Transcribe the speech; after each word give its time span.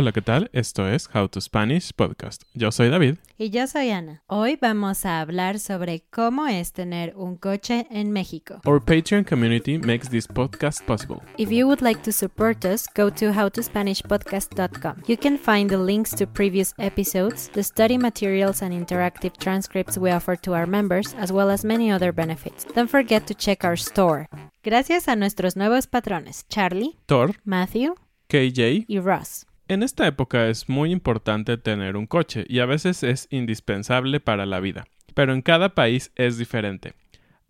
Hola, 0.00 0.12
¿qué 0.12 0.22
tal? 0.22 0.48
Esto 0.54 0.88
es 0.88 1.10
How 1.14 1.28
to 1.28 1.42
Spanish 1.42 1.92
Podcast. 1.92 2.44
Yo 2.54 2.72
soy 2.72 2.88
David. 2.88 3.16
Y 3.36 3.50
yo 3.50 3.66
soy 3.66 3.90
Ana. 3.90 4.22
Hoy 4.28 4.56
vamos 4.58 5.04
a 5.04 5.20
hablar 5.20 5.58
sobre 5.58 6.04
cómo 6.08 6.46
es 6.46 6.72
tener 6.72 7.12
un 7.16 7.36
coche 7.36 7.86
en 7.90 8.10
México. 8.10 8.62
Our 8.64 8.82
Patreon 8.82 9.24
community 9.24 9.76
makes 9.76 10.08
this 10.08 10.26
podcast 10.26 10.86
possible. 10.86 11.20
If 11.36 11.50
you 11.50 11.66
would 11.66 11.82
like 11.82 12.00
to 12.04 12.12
support 12.12 12.64
us, 12.64 12.86
go 12.96 13.10
to 13.10 13.32
howtospanishpodcast.com. 13.32 15.02
You 15.06 15.18
can 15.18 15.36
find 15.36 15.68
the 15.68 15.76
links 15.76 16.14
to 16.14 16.26
previous 16.26 16.72
episodes, 16.78 17.50
the 17.52 17.62
study 17.62 17.98
materials 17.98 18.62
and 18.62 18.72
interactive 18.72 19.36
transcripts 19.36 19.98
we 19.98 20.10
offer 20.10 20.34
to 20.34 20.54
our 20.54 20.66
members, 20.66 21.14
as 21.18 21.30
well 21.30 21.50
as 21.50 21.62
many 21.62 21.90
other 21.90 22.10
benefits. 22.10 22.64
Don't 22.74 22.88
forget 22.88 23.26
to 23.26 23.34
check 23.34 23.64
our 23.64 23.76
store. 23.76 24.30
Gracias 24.64 25.08
a 25.08 25.14
nuestros 25.14 25.56
nuevos 25.56 25.86
patrones, 25.86 26.46
Charlie, 26.48 26.96
Thor, 27.06 27.32
Matthew 27.44 27.96
KJ. 28.30 28.86
y 28.88 28.98
Ross. 28.98 29.44
En 29.70 29.84
esta 29.84 30.04
época 30.04 30.48
es 30.48 30.68
muy 30.68 30.90
importante 30.90 31.56
tener 31.56 31.96
un 31.96 32.08
coche 32.08 32.44
y 32.48 32.58
a 32.58 32.66
veces 32.66 33.04
es 33.04 33.28
indispensable 33.30 34.18
para 34.18 34.44
la 34.44 34.58
vida, 34.58 34.88
pero 35.14 35.32
en 35.32 35.42
cada 35.42 35.76
país 35.76 36.10
es 36.16 36.38
diferente. 36.38 36.94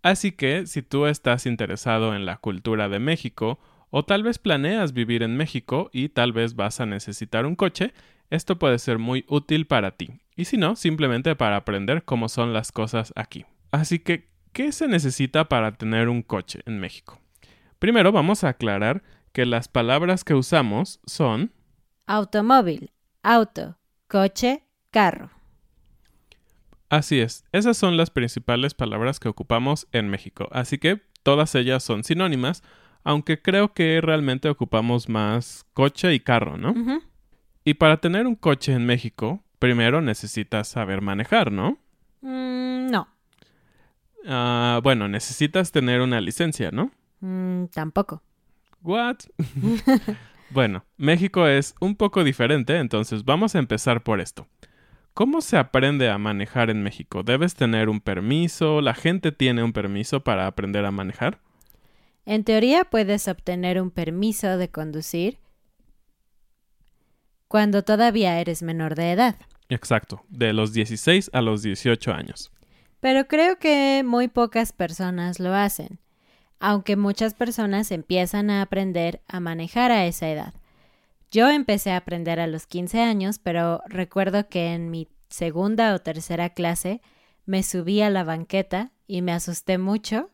Así 0.03 0.31
que 0.31 0.67
si 0.67 0.83
tú 0.83 1.07
estás 1.07 1.47
interesado 1.47 2.13
en 2.13 2.27
la 2.27 2.37
cultura 2.37 2.89
de 2.89 2.99
México 2.99 3.59
o 3.89 4.05
tal 4.05 4.21
vez 4.21 4.37
planeas 4.37 4.93
vivir 4.93 5.23
en 5.23 5.35
México 5.35 5.89
y 5.91 6.09
tal 6.09 6.31
vez 6.31 6.55
vas 6.55 6.79
a 6.79 6.85
necesitar 6.85 7.47
un 7.47 7.55
coche, 7.55 7.91
esto 8.29 8.59
puede 8.59 8.77
ser 8.77 8.99
muy 8.99 9.25
útil 9.27 9.65
para 9.65 9.97
ti. 9.97 10.11
Y 10.35 10.45
si 10.45 10.57
no, 10.57 10.75
simplemente 10.75 11.35
para 11.35 11.55
aprender 11.55 12.03
cómo 12.03 12.29
son 12.29 12.53
las 12.53 12.71
cosas 12.71 13.13
aquí. 13.15 13.47
Así 13.71 13.97
que, 13.97 14.29
¿qué 14.53 14.71
se 14.71 14.87
necesita 14.87 15.49
para 15.49 15.71
tener 15.71 16.07
un 16.07 16.21
coche 16.21 16.59
en 16.67 16.79
México? 16.79 17.19
Primero 17.79 18.11
vamos 18.11 18.43
a 18.43 18.49
aclarar 18.49 19.01
que 19.31 19.47
las 19.47 19.67
palabras 19.67 20.23
que 20.23 20.35
usamos 20.35 20.99
son 21.07 21.51
Automóvil, 22.05 22.91
auto, 23.23 23.77
coche, 24.07 24.63
carro. 24.89 25.29
Así 26.89 27.19
es, 27.19 27.45
esas 27.51 27.77
son 27.77 27.95
las 27.95 28.09
principales 28.09 28.73
palabras 28.73 29.19
que 29.19 29.29
ocupamos 29.29 29.87
en 29.91 30.09
México, 30.09 30.49
así 30.51 30.77
que 30.77 31.01
todas 31.23 31.55
ellas 31.55 31.83
son 31.83 32.03
sinónimas, 32.03 32.63
aunque 33.03 33.41
creo 33.41 33.73
que 33.73 34.01
realmente 34.01 34.49
ocupamos 34.49 35.07
más 35.07 35.65
coche 35.73 36.13
y 36.13 36.19
carro, 36.19 36.57
¿no? 36.57 36.73
Y 37.63 37.75
para 37.75 38.01
tener 38.01 38.27
un 38.27 38.35
coche 38.35 38.73
en 38.73 38.85
México, 38.85 39.43
primero 39.59 40.01
necesitas 40.01 40.67
saber 40.67 41.01
manejar, 41.01 41.51
¿no? 41.51 41.77
Mm, 42.21 42.91
no, 42.91 43.07
Ah, 44.27 44.79
bueno, 44.83 45.07
necesitas 45.07 45.71
tener 45.71 46.01
una 46.01 46.21
licencia, 46.21 46.71
¿no? 46.71 46.91
Mm, 47.21 47.65
tampoco. 47.67 48.21
What? 48.81 49.17
bueno, 50.53 50.85
México 50.97 51.47
es 51.47 51.75
un 51.79 51.95
poco 51.95 52.23
diferente, 52.23 52.77
entonces 52.77 53.25
vamos 53.25 53.55
a 53.55 53.59
empezar 53.59 54.03
por 54.03 54.19
esto. 54.19 54.47
¿Cómo 55.13 55.41
se 55.41 55.57
aprende 55.57 56.09
a 56.09 56.17
manejar 56.17 56.69
en 56.69 56.83
México? 56.83 57.23
¿Debes 57.23 57.55
tener 57.55 57.89
un 57.89 57.99
permiso? 57.99 58.79
¿La 58.81 58.93
gente 58.93 59.31
tiene 59.31 59.63
un 59.63 59.73
permiso 59.73 60.23
para 60.23 60.47
aprender 60.47 60.85
a 60.85 60.91
manejar? 60.91 61.39
En 62.25 62.43
teoría 62.43 62.85
puedes 62.85 63.27
obtener 63.27 63.81
un 63.81 63.91
permiso 63.91 64.57
de 64.57 64.69
conducir 64.69 65.39
cuando 67.47 67.83
todavía 67.83 68.39
eres 68.39 68.63
menor 68.63 68.95
de 68.95 69.11
edad. 69.11 69.35
Exacto, 69.67 70.23
de 70.29 70.53
los 70.53 70.71
16 70.71 71.31
a 71.33 71.41
los 71.41 71.61
18 71.61 72.13
años. 72.13 72.51
Pero 73.01 73.27
creo 73.27 73.57
que 73.57 74.03
muy 74.05 74.27
pocas 74.29 74.71
personas 74.71 75.39
lo 75.39 75.53
hacen, 75.53 75.99
aunque 76.61 76.95
muchas 76.95 77.33
personas 77.33 77.91
empiezan 77.91 78.51
a 78.51 78.61
aprender 78.61 79.21
a 79.27 79.39
manejar 79.39 79.91
a 79.91 80.05
esa 80.05 80.29
edad. 80.29 80.53
Yo 81.31 81.49
empecé 81.49 81.91
a 81.91 81.97
aprender 81.97 82.39
a 82.39 82.45
los 82.45 82.67
15 82.67 83.01
años, 83.01 83.39
pero 83.39 83.81
recuerdo 83.87 84.47
que 84.47 84.73
en 84.73 84.91
mi 84.91 85.07
segunda 85.27 85.95
o 85.95 85.99
tercera 85.99 86.51
clase 86.51 87.01
me 87.45 87.63
subí 87.63 88.01
a 88.01 88.11
la 88.11 88.23
banqueta 88.23 88.91
y 89.07 89.23
me 89.23 89.31
asusté 89.31 89.79
mucho 89.79 90.29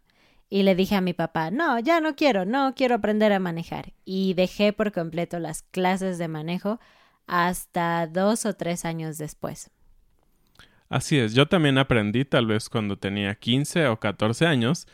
y 0.50 0.64
le 0.64 0.76
dije 0.76 0.96
a 0.96 1.02
mi 1.02 1.14
papá, 1.14 1.50
no, 1.50 1.80
ya 1.80 2.02
no 2.02 2.16
quiero, 2.16 2.46
no 2.46 2.74
quiero 2.76 2.96
aprender 2.96 3.32
a 3.32 3.40
manejar. 3.40 3.94
Y 4.04 4.34
dejé 4.34 4.74
por 4.74 4.92
completo 4.92 5.40
las 5.40 5.62
clases 5.62 6.18
de 6.18 6.28
manejo 6.28 6.80
hasta 7.26 8.06
dos 8.06 8.46
o 8.46 8.54
tres 8.54 8.84
años 8.84 9.18
después. 9.18 9.72
Así 10.90 11.18
es, 11.18 11.34
yo 11.34 11.48
también 11.48 11.78
aprendí 11.78 12.26
tal 12.26 12.48
vez 12.48 12.68
cuando 12.70 12.98
tenía 12.98 13.36
15 13.36 13.88
o 13.88 14.00
14 14.00 14.46
años 14.46 14.88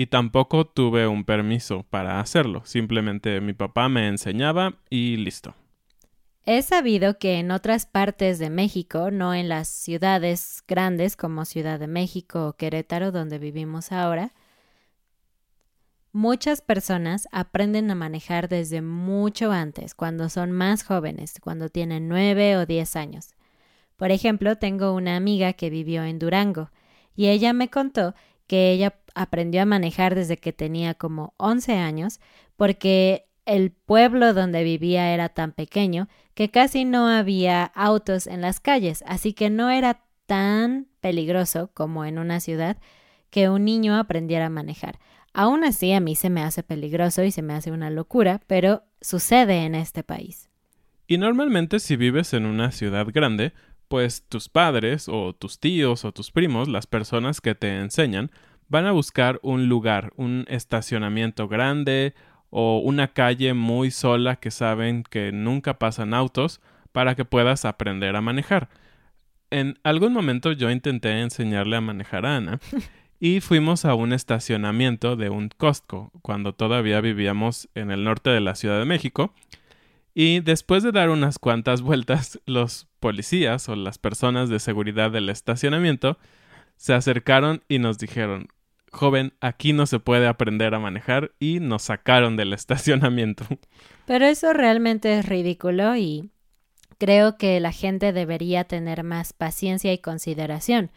y 0.00 0.06
tampoco 0.06 0.66
tuve 0.66 1.06
un 1.06 1.24
permiso 1.24 1.82
para 1.90 2.20
hacerlo. 2.20 2.62
Simplemente 2.64 3.38
mi 3.42 3.52
papá 3.52 3.90
me 3.90 4.08
enseñaba 4.08 4.78
y 4.88 5.18
listo. 5.18 5.54
He 6.46 6.62
sabido 6.62 7.18
que 7.18 7.34
en 7.34 7.50
otras 7.50 7.84
partes 7.84 8.38
de 8.38 8.48
México, 8.48 9.10
no 9.10 9.34
en 9.34 9.50
las 9.50 9.68
ciudades 9.68 10.64
grandes 10.66 11.16
como 11.16 11.44
Ciudad 11.44 11.78
de 11.78 11.86
México 11.86 12.46
o 12.46 12.52
Querétaro, 12.54 13.12
donde 13.12 13.38
vivimos 13.38 13.92
ahora, 13.92 14.32
muchas 16.12 16.62
personas 16.62 17.28
aprenden 17.30 17.90
a 17.90 17.94
manejar 17.94 18.48
desde 18.48 18.80
mucho 18.80 19.52
antes, 19.52 19.94
cuando 19.94 20.30
son 20.30 20.50
más 20.50 20.82
jóvenes, 20.82 21.34
cuando 21.42 21.68
tienen 21.68 22.08
nueve 22.08 22.56
o 22.56 22.64
diez 22.64 22.96
años. 22.96 23.34
Por 23.98 24.12
ejemplo, 24.12 24.56
tengo 24.56 24.94
una 24.94 25.16
amiga 25.16 25.52
que 25.52 25.68
vivió 25.68 26.04
en 26.04 26.18
Durango 26.18 26.70
y 27.14 27.26
ella 27.26 27.52
me 27.52 27.68
contó 27.68 28.14
que 28.50 28.72
ella 28.72 28.90
aprendió 29.14 29.62
a 29.62 29.66
manejar 29.66 30.14
desde 30.14 30.36
que 30.36 30.52
tenía 30.52 30.94
como 30.94 31.34
11 31.36 31.74
años 31.74 32.20
porque 32.56 33.26
el 33.46 33.72
pueblo 33.72 34.34
donde 34.34 34.62
vivía 34.62 35.12
era 35.12 35.28
tan 35.28 35.52
pequeño 35.52 36.08
que 36.34 36.50
casi 36.50 36.84
no 36.84 37.08
había 37.08 37.64
autos 37.64 38.26
en 38.26 38.40
las 38.40 38.60
calles, 38.60 39.02
así 39.06 39.32
que 39.32 39.50
no 39.50 39.70
era 39.70 40.02
tan 40.26 40.86
peligroso 41.00 41.70
como 41.74 42.04
en 42.04 42.18
una 42.18 42.40
ciudad 42.40 42.78
que 43.30 43.48
un 43.48 43.64
niño 43.64 43.96
aprendiera 43.96 44.46
a 44.46 44.50
manejar. 44.50 44.98
Aún 45.32 45.64
así, 45.64 45.92
a 45.92 46.00
mí 46.00 46.16
se 46.16 46.30
me 46.30 46.42
hace 46.42 46.62
peligroso 46.62 47.22
y 47.24 47.30
se 47.30 47.42
me 47.42 47.54
hace 47.54 47.70
una 47.70 47.90
locura, 47.90 48.40
pero 48.46 48.82
sucede 49.00 49.64
en 49.64 49.74
este 49.74 50.02
país. 50.02 50.48
Y 51.06 51.18
normalmente 51.18 51.80
si 51.80 51.96
vives 51.96 52.32
en 52.34 52.46
una 52.46 52.70
ciudad 52.72 53.06
grande, 53.12 53.52
pues 53.88 54.24
tus 54.28 54.48
padres 54.48 55.08
o 55.08 55.32
tus 55.32 55.58
tíos 55.58 56.04
o 56.04 56.12
tus 56.12 56.30
primos, 56.30 56.68
las 56.68 56.86
personas 56.86 57.40
que 57.40 57.56
te 57.56 57.78
enseñan, 57.78 58.30
van 58.70 58.86
a 58.86 58.92
buscar 58.92 59.40
un 59.42 59.68
lugar, 59.68 60.12
un 60.16 60.46
estacionamiento 60.48 61.48
grande 61.48 62.14
o 62.50 62.78
una 62.78 63.08
calle 63.08 63.52
muy 63.52 63.90
sola 63.90 64.36
que 64.36 64.50
saben 64.50 65.02
que 65.02 65.32
nunca 65.32 65.78
pasan 65.78 66.14
autos 66.14 66.60
para 66.92 67.14
que 67.16 67.24
puedas 67.24 67.64
aprender 67.64 68.16
a 68.16 68.20
manejar. 68.20 68.68
En 69.50 69.78
algún 69.82 70.12
momento 70.12 70.52
yo 70.52 70.70
intenté 70.70 71.20
enseñarle 71.20 71.76
a 71.76 71.80
manejar 71.80 72.24
a 72.24 72.36
Ana 72.36 72.60
y 73.20 73.40
fuimos 73.40 73.84
a 73.84 73.94
un 73.94 74.12
estacionamiento 74.12 75.16
de 75.16 75.30
un 75.30 75.48
Costco 75.48 76.12
cuando 76.22 76.54
todavía 76.54 77.00
vivíamos 77.00 77.68
en 77.74 77.90
el 77.90 78.04
norte 78.04 78.30
de 78.30 78.40
la 78.40 78.54
Ciudad 78.54 78.78
de 78.78 78.84
México 78.84 79.34
y 80.14 80.40
después 80.40 80.84
de 80.84 80.92
dar 80.92 81.10
unas 81.10 81.40
cuantas 81.40 81.82
vueltas 81.82 82.40
los 82.46 82.86
policías 83.00 83.68
o 83.68 83.74
las 83.74 83.98
personas 83.98 84.48
de 84.48 84.60
seguridad 84.60 85.10
del 85.10 85.28
estacionamiento 85.28 86.18
se 86.76 86.94
acercaron 86.94 87.62
y 87.68 87.80
nos 87.80 87.98
dijeron 87.98 88.48
joven, 88.90 89.34
aquí 89.40 89.72
no 89.72 89.86
se 89.86 90.00
puede 90.00 90.26
aprender 90.26 90.74
a 90.74 90.78
manejar 90.78 91.32
y 91.38 91.60
nos 91.60 91.82
sacaron 91.82 92.36
del 92.36 92.52
estacionamiento. 92.52 93.44
Pero 94.06 94.26
eso 94.26 94.52
realmente 94.52 95.18
es 95.18 95.26
ridículo 95.26 95.96
y 95.96 96.30
creo 96.98 97.36
que 97.36 97.58
la 97.60 97.72
gente 97.72 98.12
debería 98.12 98.64
tener 98.64 99.04
más 99.04 99.32
paciencia 99.32 99.92
y 99.92 99.98
consideración, 99.98 100.90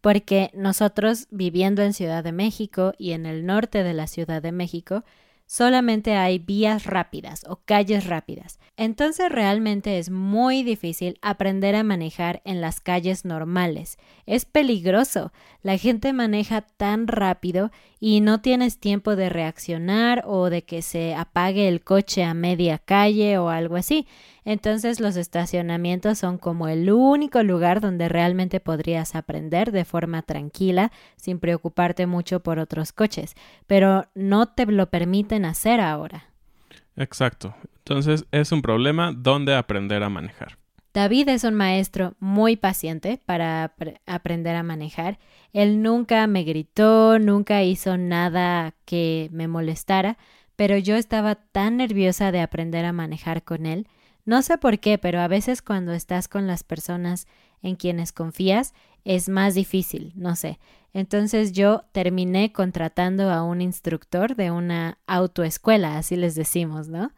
porque 0.00 0.50
nosotros 0.54 1.26
viviendo 1.30 1.82
en 1.82 1.92
Ciudad 1.92 2.24
de 2.24 2.32
México 2.32 2.94
y 2.96 3.12
en 3.12 3.26
el 3.26 3.44
norte 3.44 3.82
de 3.82 3.92
la 3.92 4.06
Ciudad 4.06 4.40
de 4.40 4.52
México, 4.52 5.04
solamente 5.50 6.14
hay 6.14 6.38
vías 6.38 6.86
rápidas 6.86 7.44
o 7.48 7.56
calles 7.56 8.06
rápidas. 8.06 8.60
Entonces 8.76 9.30
realmente 9.30 9.98
es 9.98 10.08
muy 10.08 10.62
difícil 10.62 11.18
aprender 11.22 11.74
a 11.74 11.82
manejar 11.82 12.40
en 12.44 12.60
las 12.60 12.78
calles 12.78 13.24
normales. 13.24 13.98
Es 14.26 14.44
peligroso. 14.44 15.32
La 15.62 15.76
gente 15.76 16.12
maneja 16.12 16.60
tan 16.60 17.08
rápido 17.08 17.72
y 17.98 18.20
no 18.20 18.40
tienes 18.40 18.78
tiempo 18.78 19.16
de 19.16 19.28
reaccionar 19.28 20.22
o 20.24 20.50
de 20.50 20.62
que 20.62 20.82
se 20.82 21.16
apague 21.16 21.66
el 21.66 21.82
coche 21.82 22.22
a 22.22 22.32
media 22.32 22.78
calle 22.78 23.36
o 23.36 23.48
algo 23.48 23.74
así. 23.74 24.06
Entonces 24.44 25.00
los 25.00 25.16
estacionamientos 25.16 26.18
son 26.18 26.38
como 26.38 26.68
el 26.68 26.90
único 26.90 27.42
lugar 27.42 27.80
donde 27.80 28.08
realmente 28.08 28.60
podrías 28.60 29.14
aprender 29.14 29.72
de 29.72 29.84
forma 29.84 30.22
tranquila, 30.22 30.92
sin 31.16 31.38
preocuparte 31.38 32.06
mucho 32.06 32.40
por 32.40 32.58
otros 32.58 32.92
coches, 32.92 33.34
pero 33.66 34.06
no 34.14 34.46
te 34.46 34.66
lo 34.66 34.90
permiten 34.90 35.44
hacer 35.44 35.80
ahora. 35.80 36.24
Exacto. 36.96 37.54
Entonces 37.78 38.24
es 38.30 38.52
un 38.52 38.62
problema 38.62 39.12
donde 39.12 39.54
aprender 39.54 40.02
a 40.02 40.08
manejar. 40.08 40.58
David 40.92 41.28
es 41.28 41.44
un 41.44 41.54
maestro 41.54 42.14
muy 42.18 42.56
paciente 42.56 43.20
para 43.24 43.74
aprender 44.06 44.56
a 44.56 44.64
manejar. 44.64 45.18
Él 45.52 45.82
nunca 45.82 46.26
me 46.26 46.42
gritó, 46.42 47.18
nunca 47.20 47.62
hizo 47.62 47.96
nada 47.96 48.74
que 48.86 49.28
me 49.30 49.46
molestara, 49.46 50.18
pero 50.56 50.76
yo 50.78 50.96
estaba 50.96 51.36
tan 51.36 51.76
nerviosa 51.76 52.32
de 52.32 52.40
aprender 52.40 52.84
a 52.84 52.92
manejar 52.92 53.44
con 53.44 53.66
él 53.66 53.86
no 54.24 54.42
sé 54.42 54.58
por 54.58 54.78
qué, 54.78 54.98
pero 54.98 55.20
a 55.20 55.28
veces 55.28 55.62
cuando 55.62 55.92
estás 55.92 56.28
con 56.28 56.46
las 56.46 56.62
personas 56.64 57.26
en 57.62 57.76
quienes 57.76 58.12
confías 58.12 58.74
es 59.04 59.28
más 59.28 59.54
difícil, 59.54 60.12
no 60.14 60.36
sé. 60.36 60.58
Entonces 60.92 61.52
yo 61.52 61.84
terminé 61.92 62.52
contratando 62.52 63.30
a 63.30 63.42
un 63.42 63.60
instructor 63.60 64.34
de 64.34 64.50
una 64.50 64.98
autoescuela, 65.06 65.98
así 65.98 66.16
les 66.16 66.34
decimos, 66.34 66.88
¿no? 66.88 67.12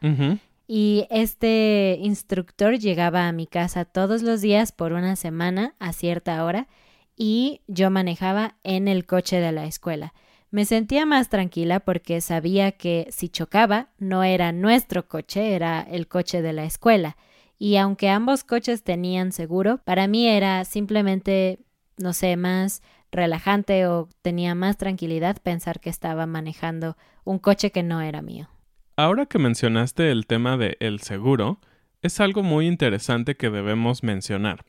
Y 0.69 1.07
este 1.11 1.99
instructor 2.01 2.79
llegaba 2.79 3.29
a 3.29 3.33
mi 3.33 3.47
casa 3.47 3.85
todos 3.85 4.23
los 4.23 4.41
días 4.41 4.73
por 4.73 4.93
una 4.93 5.17
semana 5.17 5.75
a 5.79 5.93
cierta 5.93 6.45
hora 6.45 6.69
y 7.17 7.61
yo 7.67 7.91
manejaba 7.91 8.57
en 8.63 8.89
el 8.89 9.07
coche 9.07 9.41
de 9.41 9.53
la 9.53 9.67
escuela. 9.67 10.13
Me 10.53 10.67
sentía 10.67 11.07
más 11.07 11.31
tranquila 11.31 11.81
porque 11.81 12.21
sabía 12.21 12.73
que 12.73 13.09
si 13.11 13.31
chocaba 13.31 13.89
no 13.99 14.23
era 14.23 14.53
nuestro 14.53 15.09
coche, 15.09 15.55
era 15.55 15.81
el 15.81 16.09
coche 16.09 16.43
de 16.43 16.53
la 16.53 16.65
escuela. 16.65 17.17
Y 17.59 17.79
aunque 17.79 18.11
ambos 18.11 18.45
coches 18.45 18.85
tenían 18.85 19.33
seguro, 19.33 19.79
para 19.79 20.07
mí 20.09 20.29
era 20.29 20.67
simplemente, 20.67 21.61
no 21.97 22.13
sé, 22.13 22.37
más 22.37 22.83
relajante 23.11 23.87
o 23.87 24.11
tenía 24.21 24.55
más 24.55 24.77
tranquilidad 24.77 25.39
pensar 25.43 25.81
que 25.81 25.89
estaba 25.89 26.27
manejando 26.27 26.99
un 27.25 27.39
coche 27.39 27.71
que 27.71 27.83
no 27.83 28.03
era 28.03 28.21
mío. 28.21 28.51
Ahora 28.95 29.25
que 29.25 29.39
mencionaste 29.39 30.11
el 30.11 30.27
tema 30.27 30.59
de 30.59 30.77
el 30.81 31.01
seguro, 31.01 31.61
es 32.03 32.21
algo 32.21 32.43
muy 32.43 32.67
interesante 32.67 33.39
que 33.39 33.49
debemos 33.49 34.03
mencionar. 34.03 34.67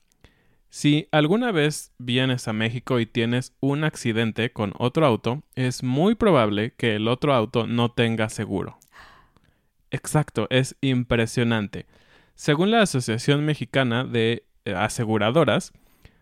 Si 0.75 1.07
alguna 1.11 1.51
vez 1.51 1.93
vienes 1.99 2.47
a 2.47 2.51
México 2.51 2.99
y 2.99 3.05
tienes 3.05 3.53
un 3.59 3.83
accidente 3.83 4.51
con 4.51 4.73
otro 4.79 5.05
auto, 5.05 5.43
es 5.53 5.83
muy 5.83 6.15
probable 6.15 6.73
que 6.75 6.95
el 6.95 7.07
otro 7.07 7.35
auto 7.35 7.67
no 7.67 7.91
tenga 7.91 8.27
seguro. 8.27 8.79
Exacto, 9.91 10.47
es 10.49 10.75
impresionante. 10.81 11.85
Según 12.33 12.71
la 12.71 12.81
Asociación 12.81 13.45
Mexicana 13.45 14.03
de 14.03 14.47
eh, 14.65 14.73
Aseguradoras, 14.73 15.73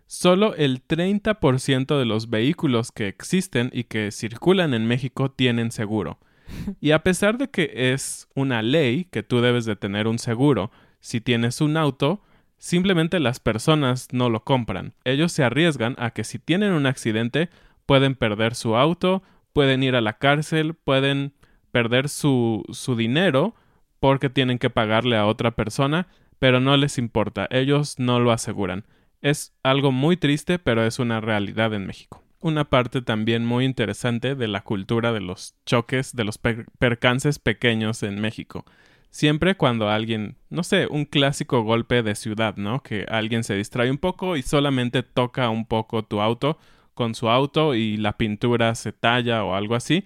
solo 0.05 0.53
el 0.55 0.85
30% 0.85 1.97
de 1.97 2.05
los 2.05 2.29
vehículos 2.29 2.91
que 2.91 3.07
existen 3.07 3.69
y 3.71 3.85
que 3.85 4.11
circulan 4.11 4.73
en 4.73 4.85
México 4.85 5.31
tienen 5.31 5.71
seguro. 5.71 6.19
Y 6.81 6.91
a 6.91 7.03
pesar 7.03 7.37
de 7.37 7.49
que 7.49 7.93
es 7.93 8.27
una 8.35 8.61
ley 8.61 9.05
que 9.05 9.23
tú 9.23 9.39
debes 9.39 9.63
de 9.63 9.77
tener 9.77 10.09
un 10.09 10.19
seguro 10.19 10.71
si 10.99 11.21
tienes 11.21 11.61
un 11.61 11.77
auto, 11.77 12.21
Simplemente 12.61 13.19
las 13.19 13.39
personas 13.39 14.09
no 14.11 14.29
lo 14.29 14.43
compran. 14.43 14.93
Ellos 15.03 15.31
se 15.31 15.43
arriesgan 15.43 15.95
a 15.97 16.11
que 16.11 16.23
si 16.23 16.37
tienen 16.37 16.73
un 16.73 16.85
accidente 16.85 17.49
pueden 17.87 18.13
perder 18.13 18.53
su 18.53 18.75
auto, 18.75 19.23
pueden 19.51 19.81
ir 19.81 19.95
a 19.95 20.01
la 20.01 20.19
cárcel, 20.19 20.75
pueden 20.75 21.33
perder 21.71 22.07
su, 22.07 22.63
su 22.69 22.95
dinero 22.95 23.55
porque 23.99 24.29
tienen 24.29 24.59
que 24.59 24.69
pagarle 24.69 25.17
a 25.17 25.25
otra 25.25 25.49
persona, 25.55 26.07
pero 26.37 26.59
no 26.59 26.77
les 26.77 26.99
importa, 26.99 27.47
ellos 27.49 27.97
no 27.97 28.19
lo 28.19 28.31
aseguran. 28.31 28.85
Es 29.23 29.55
algo 29.63 29.91
muy 29.91 30.15
triste, 30.15 30.59
pero 30.59 30.85
es 30.85 30.99
una 30.99 31.19
realidad 31.19 31.73
en 31.73 31.87
México. 31.87 32.23
Una 32.41 32.69
parte 32.69 33.01
también 33.01 33.43
muy 33.43 33.65
interesante 33.65 34.35
de 34.35 34.47
la 34.47 34.61
cultura 34.61 35.11
de 35.11 35.21
los 35.21 35.55
choques, 35.65 36.15
de 36.15 36.25
los 36.25 36.37
percances 36.37 37.39
pequeños 37.39 38.03
en 38.03 38.21
México 38.21 38.65
siempre 39.11 39.55
cuando 39.55 39.89
alguien, 39.89 40.37
no 40.49 40.63
sé, 40.63 40.87
un 40.89 41.05
clásico 41.05 41.61
golpe 41.61 42.01
de 42.01 42.15
ciudad, 42.15 42.55
¿no? 42.55 42.81
Que 42.81 43.05
alguien 43.09 43.43
se 43.43 43.55
distrae 43.55 43.91
un 43.91 43.97
poco 43.97 44.37
y 44.37 44.41
solamente 44.41 45.03
toca 45.03 45.49
un 45.49 45.65
poco 45.65 46.03
tu 46.03 46.21
auto 46.21 46.57
con 46.93 47.13
su 47.13 47.29
auto 47.29 47.75
y 47.75 47.97
la 47.97 48.17
pintura 48.17 48.73
se 48.73 48.93
talla 48.93 49.43
o 49.43 49.53
algo 49.53 49.75
así. 49.75 50.05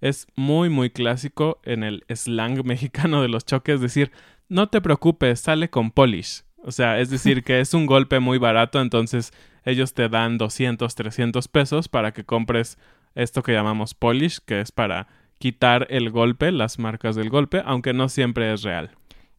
Es 0.00 0.26
muy, 0.34 0.68
muy 0.68 0.90
clásico 0.90 1.60
en 1.64 1.84
el 1.84 2.04
slang 2.08 2.62
mexicano 2.64 3.22
de 3.22 3.28
los 3.28 3.44
choques 3.44 3.80
decir, 3.80 4.10
no 4.48 4.68
te 4.68 4.80
preocupes, 4.80 5.40
sale 5.40 5.70
con 5.70 5.90
polish. 5.90 6.42
O 6.58 6.72
sea, 6.72 6.98
es 6.98 7.10
decir, 7.10 7.44
que 7.44 7.60
es 7.60 7.74
un 7.74 7.86
golpe 7.86 8.18
muy 8.18 8.38
barato, 8.38 8.80
entonces 8.80 9.32
ellos 9.64 9.94
te 9.94 10.08
dan 10.08 10.38
200, 10.38 10.94
300 10.94 11.46
pesos 11.48 11.88
para 11.88 12.12
que 12.12 12.24
compres 12.24 12.78
esto 13.14 13.42
que 13.42 13.52
llamamos 13.52 13.94
polish, 13.94 14.40
que 14.44 14.60
es 14.60 14.72
para 14.72 15.06
quitar 15.38 15.86
el 15.90 16.10
golpe, 16.10 16.52
las 16.52 16.78
marcas 16.78 17.16
del 17.16 17.30
golpe, 17.30 17.62
aunque 17.64 17.92
no 17.92 18.08
siempre 18.08 18.52
es 18.52 18.62
real. 18.62 18.90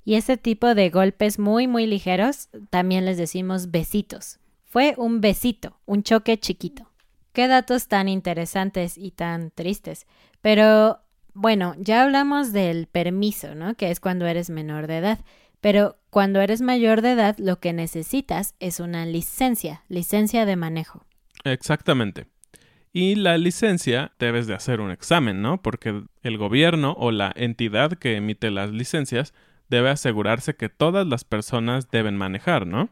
Y 0.06 0.16
ese 0.16 0.38
tipo 0.38 0.74
de 0.74 0.90
golpes 0.90 1.38
muy, 1.38 1.68
muy 1.68 1.86
ligeros 1.86 2.50
también 2.70 3.06
les 3.06 3.18
decimos 3.18 3.72
besitos. 3.72 4.40
Fue 4.64 4.94
un 4.98 5.22
besito, 5.22 5.80
un 5.86 6.04
choque 6.04 6.40
chiquito. 6.40 6.90
Qué 7.34 7.48
datos 7.48 7.88
tan 7.88 8.08
interesantes 8.08 8.98
y 8.98 9.12
tan 9.12 9.52
tristes. 9.52 10.08
Pero 10.42 11.02
bueno, 11.34 11.76
ya 11.78 12.04
hablamos 12.04 12.54
del 12.54 12.88
permiso, 12.88 13.54
¿no? 13.54 13.76
Que 13.76 13.92
es 13.92 14.00
cuando 14.00 14.26
eres 14.26 14.50
menor 14.50 14.88
de 14.88 14.98
edad. 14.98 15.20
Pero 15.62 15.98
cuando 16.10 16.40
eres 16.42 16.62
mayor 16.62 17.02
de 17.02 17.12
edad, 17.12 17.38
lo 17.38 17.60
que 17.60 17.74
necesitas 17.74 18.56
es 18.60 18.80
una 18.80 19.06
licencia, 19.06 19.84
licencia 19.88 20.46
de 20.46 20.56
manejo. 20.56 21.06
Exactamente. 21.44 22.28
Y 22.94 23.16
la 23.16 23.38
licencia 23.38 24.14
debes 24.18 24.48
de 24.48 24.56
hacer 24.56 24.82
un 24.82 24.92
examen, 24.92 25.42
¿no? 25.42 25.62
Porque 25.62 26.04
el 26.24 26.38
gobierno 26.38 26.96
o 26.98 27.12
la 27.12 27.32
entidad 27.36 27.94
que 27.94 28.16
emite 28.16 28.50
las 28.50 28.72
licencias 28.72 29.34
debe 29.70 29.90
asegurarse 29.90 30.56
que 30.56 30.70
todas 30.70 31.06
las 31.06 31.24
personas 31.24 31.92
deben 31.92 32.16
manejar, 32.16 32.66
¿no? 32.66 32.90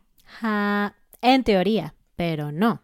en 1.21 1.43
teoría, 1.43 1.95
pero 2.15 2.51
no. 2.51 2.81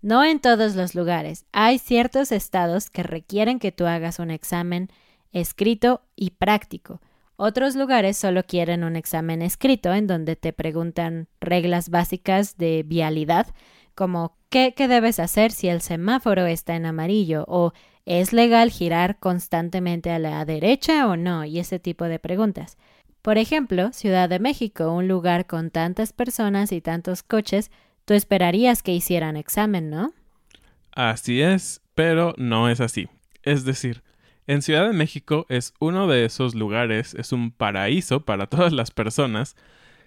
No 0.00 0.24
en 0.24 0.40
todos 0.40 0.74
los 0.74 0.94
lugares. 0.94 1.46
Hay 1.52 1.78
ciertos 1.78 2.32
estados 2.32 2.90
que 2.90 3.02
requieren 3.02 3.58
que 3.58 3.70
tú 3.70 3.86
hagas 3.86 4.18
un 4.18 4.30
examen 4.30 4.88
escrito 5.30 6.02
y 6.16 6.30
práctico. 6.30 7.00
Otros 7.36 7.76
lugares 7.76 8.16
solo 8.16 8.44
quieren 8.44 8.84
un 8.84 8.96
examen 8.96 9.42
escrito 9.42 9.92
en 9.92 10.06
donde 10.06 10.36
te 10.36 10.52
preguntan 10.52 11.28
reglas 11.40 11.88
básicas 11.88 12.56
de 12.56 12.84
vialidad, 12.86 13.46
como 13.94 14.36
¿qué, 14.50 14.74
qué 14.76 14.88
debes 14.88 15.18
hacer 15.18 15.52
si 15.52 15.68
el 15.68 15.80
semáforo 15.80 16.46
está 16.46 16.76
en 16.76 16.86
amarillo? 16.86 17.44
o 17.48 17.72
¿es 18.04 18.32
legal 18.32 18.70
girar 18.70 19.18
constantemente 19.18 20.10
a 20.10 20.18
la 20.18 20.44
derecha 20.44 21.06
o 21.06 21.16
no? 21.16 21.44
y 21.44 21.58
ese 21.58 21.78
tipo 21.78 22.04
de 22.04 22.18
preguntas. 22.18 22.76
Por 23.22 23.38
ejemplo, 23.38 23.92
Ciudad 23.92 24.28
de 24.28 24.40
México, 24.40 24.92
un 24.92 25.06
lugar 25.06 25.46
con 25.46 25.70
tantas 25.70 26.12
personas 26.12 26.72
y 26.72 26.80
tantos 26.80 27.22
coches, 27.22 27.70
tú 28.04 28.14
esperarías 28.14 28.82
que 28.82 28.92
hicieran 28.92 29.36
examen, 29.36 29.90
¿no? 29.90 30.12
Así 30.90 31.40
es, 31.40 31.80
pero 31.94 32.34
no 32.36 32.68
es 32.68 32.80
así. 32.80 33.08
Es 33.42 33.64
decir, 33.64 34.02
en 34.48 34.60
Ciudad 34.60 34.86
de 34.88 34.92
México 34.92 35.46
es 35.48 35.72
uno 35.78 36.08
de 36.08 36.24
esos 36.24 36.56
lugares, 36.56 37.14
es 37.14 37.32
un 37.32 37.52
paraíso 37.52 38.24
para 38.24 38.46
todas 38.48 38.72
las 38.72 38.90
personas 38.90 39.56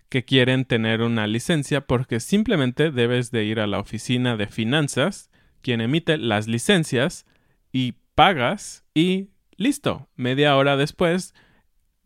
que 0.10 0.26
quieren 0.26 0.66
tener 0.66 1.02
una 1.02 1.28
licencia 1.28 1.82
porque 1.82 2.20
simplemente 2.20 2.92
debes 2.92 3.32
de 3.32 3.44
ir 3.44 3.60
a 3.60 3.68
la 3.68 3.80
oficina 3.80 4.38
de 4.38 4.48
finanzas, 4.48 5.30
quien 5.62 5.82
emite 5.82 6.18
las 6.18 6.48
licencias, 6.48 7.26
y 7.72 7.96
pagas 8.16 8.86
y 8.94 9.30
listo. 9.58 10.08
Media 10.16 10.56
hora 10.56 10.78
después, 10.78 11.34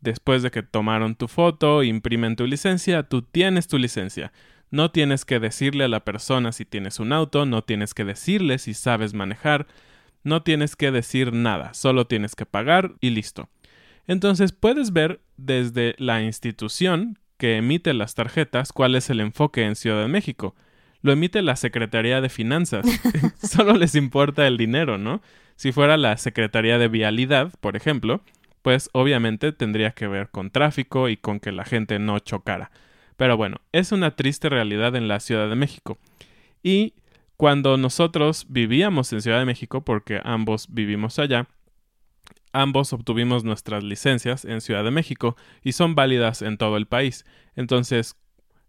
después 0.00 0.42
de 0.42 0.50
que 0.50 0.62
tomaron 0.62 1.14
tu 1.14 1.28
foto, 1.28 1.82
imprimen 1.82 2.36
tu 2.36 2.46
licencia, 2.46 3.04
tú 3.04 3.22
tienes 3.22 3.68
tu 3.68 3.78
licencia. 3.78 4.32
No 4.70 4.90
tienes 4.90 5.24
que 5.24 5.40
decirle 5.40 5.84
a 5.84 5.88
la 5.88 6.04
persona 6.04 6.52
si 6.52 6.64
tienes 6.64 7.00
un 7.00 7.12
auto, 7.12 7.44
no 7.44 7.62
tienes 7.62 7.92
que 7.94 8.04
decirle 8.04 8.58
si 8.58 8.74
sabes 8.74 9.14
manejar, 9.14 9.66
no 10.22 10.42
tienes 10.42 10.76
que 10.76 10.90
decir 10.90 11.32
nada, 11.32 11.74
solo 11.74 12.06
tienes 12.06 12.34
que 12.34 12.46
pagar 12.46 12.94
y 13.00 13.10
listo. 13.10 13.48
Entonces 14.06 14.52
puedes 14.52 14.92
ver 14.92 15.20
desde 15.36 15.94
la 15.98 16.22
institución 16.22 17.18
que 17.40 17.56
emite 17.56 17.94
las 17.94 18.14
tarjetas 18.14 18.70
cuál 18.70 18.94
es 18.94 19.08
el 19.08 19.18
enfoque 19.18 19.64
en 19.64 19.74
Ciudad 19.74 20.02
de 20.02 20.08
México. 20.08 20.54
Lo 21.00 21.10
emite 21.10 21.40
la 21.40 21.56
Secretaría 21.56 22.20
de 22.20 22.28
Finanzas. 22.28 22.84
solo 23.42 23.72
les 23.72 23.94
importa 23.94 24.46
el 24.46 24.58
dinero, 24.58 24.98
¿no? 24.98 25.22
Si 25.56 25.72
fuera 25.72 25.96
la 25.96 26.18
Secretaría 26.18 26.76
de 26.76 26.88
Vialidad, 26.88 27.50
por 27.62 27.76
ejemplo, 27.76 28.20
pues 28.60 28.90
obviamente 28.92 29.52
tendría 29.52 29.92
que 29.92 30.06
ver 30.06 30.28
con 30.28 30.50
tráfico 30.50 31.08
y 31.08 31.16
con 31.16 31.40
que 31.40 31.50
la 31.50 31.64
gente 31.64 31.98
no 31.98 32.18
chocara. 32.18 32.70
Pero 33.16 33.38
bueno, 33.38 33.56
es 33.72 33.90
una 33.90 34.16
triste 34.16 34.50
realidad 34.50 34.94
en 34.94 35.08
la 35.08 35.18
Ciudad 35.18 35.48
de 35.48 35.56
México. 35.56 35.96
Y 36.62 36.92
cuando 37.38 37.78
nosotros 37.78 38.44
vivíamos 38.50 39.14
en 39.14 39.22
Ciudad 39.22 39.38
de 39.38 39.46
México, 39.46 39.80
porque 39.80 40.20
ambos 40.24 40.66
vivimos 40.68 41.18
allá, 41.18 41.46
ambos 42.52 42.92
obtuvimos 42.92 43.44
nuestras 43.44 43.84
licencias 43.84 44.44
en 44.44 44.60
Ciudad 44.60 44.84
de 44.84 44.90
México 44.90 45.36
y 45.62 45.72
son 45.72 45.94
válidas 45.94 46.42
en 46.42 46.58
todo 46.58 46.76
el 46.76 46.86
país. 46.86 47.24
Entonces, 47.56 48.16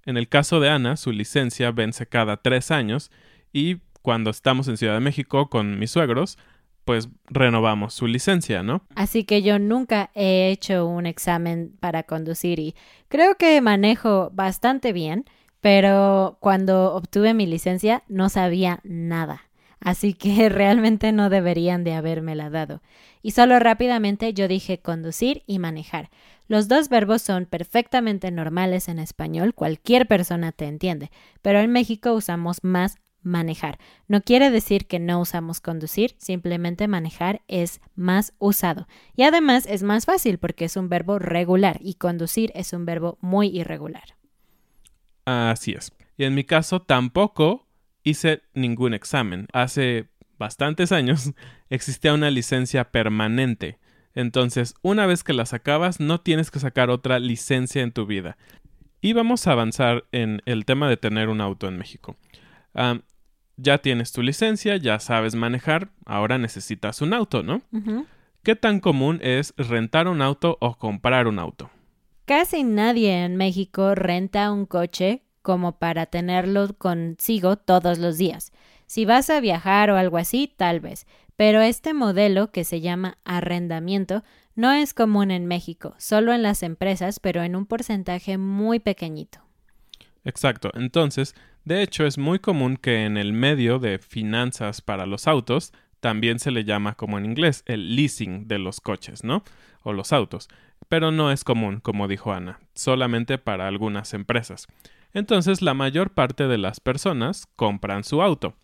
en 0.05 0.17
el 0.17 0.27
caso 0.27 0.59
de 0.59 0.69
Ana, 0.69 0.97
su 0.97 1.11
licencia 1.11 1.71
vence 1.71 2.05
cada 2.05 2.37
tres 2.37 2.71
años 2.71 3.11
y 3.53 3.77
cuando 4.01 4.29
estamos 4.29 4.67
en 4.67 4.77
Ciudad 4.77 4.95
de 4.95 4.99
México 4.99 5.49
con 5.49 5.77
mis 5.77 5.91
suegros, 5.91 6.37
pues 6.85 7.09
renovamos 7.27 7.93
su 7.93 8.07
licencia, 8.07 8.63
¿no? 8.63 8.83
Así 8.95 9.23
que 9.23 9.43
yo 9.43 9.59
nunca 9.59 10.09
he 10.15 10.49
hecho 10.49 10.87
un 10.87 11.05
examen 11.05 11.75
para 11.79 12.03
conducir 12.03 12.59
y 12.59 12.75
creo 13.07 13.35
que 13.35 13.61
manejo 13.61 14.31
bastante 14.33 14.91
bien 14.91 15.25
pero 15.61 16.37
cuando 16.39 16.93
obtuve 16.95 17.33
mi 17.33 17.45
licencia 17.45 18.03
no 18.07 18.29
sabía 18.29 18.81
nada. 18.83 19.43
Así 19.81 20.13
que 20.13 20.47
realmente 20.49 21.11
no 21.11 21.29
deberían 21.29 21.83
de 21.83 21.93
habérmela 21.93 22.49
dado. 22.49 22.81
Y 23.21 23.31
solo 23.31 23.59
rápidamente 23.59 24.33
yo 24.33 24.47
dije 24.47 24.79
conducir 24.79 25.43
y 25.45 25.59
manejar. 25.59 26.09
Los 26.47 26.67
dos 26.67 26.89
verbos 26.89 27.21
son 27.21 27.45
perfectamente 27.45 28.31
normales 28.31 28.87
en 28.87 28.99
español, 28.99 29.53
cualquier 29.53 30.07
persona 30.07 30.51
te 30.51 30.65
entiende, 30.65 31.11
pero 31.41 31.59
en 31.59 31.71
México 31.71 32.13
usamos 32.13 32.63
más 32.63 32.97
manejar. 33.23 33.77
No 34.07 34.21
quiere 34.21 34.49
decir 34.49 34.87
que 34.87 34.99
no 34.99 35.21
usamos 35.21 35.61
conducir, 35.61 36.15
simplemente 36.17 36.87
manejar 36.87 37.41
es 37.47 37.79
más 37.95 38.33
usado. 38.39 38.87
Y 39.15 39.23
además 39.23 39.65
es 39.67 39.83
más 39.83 40.05
fácil 40.05 40.39
porque 40.39 40.65
es 40.65 40.75
un 40.75 40.89
verbo 40.89 41.19
regular 41.19 41.77
y 41.81 41.95
conducir 41.95 42.51
es 42.55 42.73
un 42.73 42.85
verbo 42.85 43.17
muy 43.21 43.47
irregular. 43.47 44.15
Así 45.25 45.71
es. 45.71 45.91
Y 46.17 46.25
en 46.25 46.35
mi 46.35 46.43
caso 46.43 46.81
tampoco 46.81 47.67
hice 48.03 48.41
ningún 48.53 48.93
examen. 48.93 49.47
Hace 49.53 50.09
bastantes 50.37 50.91
años 50.91 51.31
existía 51.69 52.13
una 52.13 52.31
licencia 52.31 52.91
permanente. 52.91 53.79
Entonces, 54.13 54.75
una 54.81 55.05
vez 55.05 55.23
que 55.23 55.33
la 55.33 55.45
sacabas, 55.45 55.99
no 55.99 56.19
tienes 56.19 56.51
que 56.51 56.59
sacar 56.59 56.89
otra 56.89 57.19
licencia 57.19 57.81
en 57.81 57.91
tu 57.91 58.05
vida. 58.05 58.37
Y 58.99 59.13
vamos 59.13 59.47
a 59.47 59.53
avanzar 59.53 60.05
en 60.11 60.41
el 60.45 60.65
tema 60.65 60.89
de 60.89 60.97
tener 60.97 61.29
un 61.29 61.41
auto 61.41 61.67
en 61.67 61.77
México. 61.77 62.17
ya 63.57 63.77
tienes 63.77 64.11
tu 64.11 64.21
licencia, 64.21 64.77
ya 64.77 64.99
sabes 64.99 65.35
manejar, 65.35 65.91
ahora 66.05 66.37
necesitas 66.37 67.01
un 67.01 67.13
auto, 67.13 67.43
¿no? 67.43 67.61
¿Qué 68.43 68.55
tan 68.55 68.79
común 68.79 69.19
es 69.21 69.53
rentar 69.57 70.07
un 70.07 70.21
auto 70.21 70.57
o 70.61 70.77
comprar 70.77 71.27
un 71.27 71.37
auto? 71.37 71.69
Casi 72.25 72.63
nadie 72.63 73.23
en 73.23 73.35
México 73.37 73.93
renta 73.93 74.51
un 74.51 74.65
coche 74.65 75.23
como 75.41 75.77
para 75.77 76.05
tenerlo 76.05 76.73
consigo 76.77 77.55
todos 77.55 77.97
los 77.97 78.17
días. 78.17 78.51
Si 78.85 79.05
vas 79.05 79.29
a 79.29 79.39
viajar 79.39 79.89
o 79.91 79.97
algo 79.97 80.17
así, 80.17 80.53
tal 80.55 80.79
vez. 80.79 81.07
Pero 81.35 81.61
este 81.61 81.93
modelo, 81.93 82.51
que 82.51 82.63
se 82.63 82.81
llama 82.81 83.17
arrendamiento, 83.23 84.23
no 84.55 84.71
es 84.71 84.93
común 84.93 85.31
en 85.31 85.45
México, 85.45 85.95
solo 85.97 86.33
en 86.33 86.43
las 86.43 86.61
empresas, 86.61 87.19
pero 87.19 87.41
en 87.43 87.55
un 87.55 87.65
porcentaje 87.65 88.37
muy 88.37 88.79
pequeñito. 88.79 89.39
Exacto. 90.23 90.71
Entonces, 90.73 91.35
de 91.65 91.81
hecho, 91.81 92.05
es 92.05 92.17
muy 92.17 92.39
común 92.39 92.77
que 92.77 93.05
en 93.05 93.17
el 93.17 93.33
medio 93.33 93.79
de 93.79 93.97
finanzas 93.97 94.81
para 94.81 95.05
los 95.05 95.27
autos 95.27 95.73
también 95.99 96.39
se 96.39 96.51
le 96.51 96.63
llama 96.63 96.95
como 96.95 97.17
en 97.17 97.25
inglés 97.25 97.63
el 97.65 97.95
leasing 97.95 98.47
de 98.47 98.59
los 98.59 98.81
coches, 98.81 99.23
¿no? 99.23 99.43
O 99.83 99.93
los 99.93 100.13
autos 100.13 100.47
pero 100.91 101.09
no 101.09 101.31
es 101.31 101.45
común, 101.45 101.79
como 101.79 102.09
dijo 102.09 102.33
Ana, 102.33 102.59
solamente 102.73 103.37
para 103.37 103.65
algunas 103.67 104.13
empresas. 104.13 104.67
Entonces 105.13 105.61
la 105.61 105.73
mayor 105.73 106.11
parte 106.11 106.47
de 106.47 106.57
las 106.57 106.79
personas 106.79 107.47
compran 107.55 108.03
su 108.03 108.21
auto. 108.21 108.55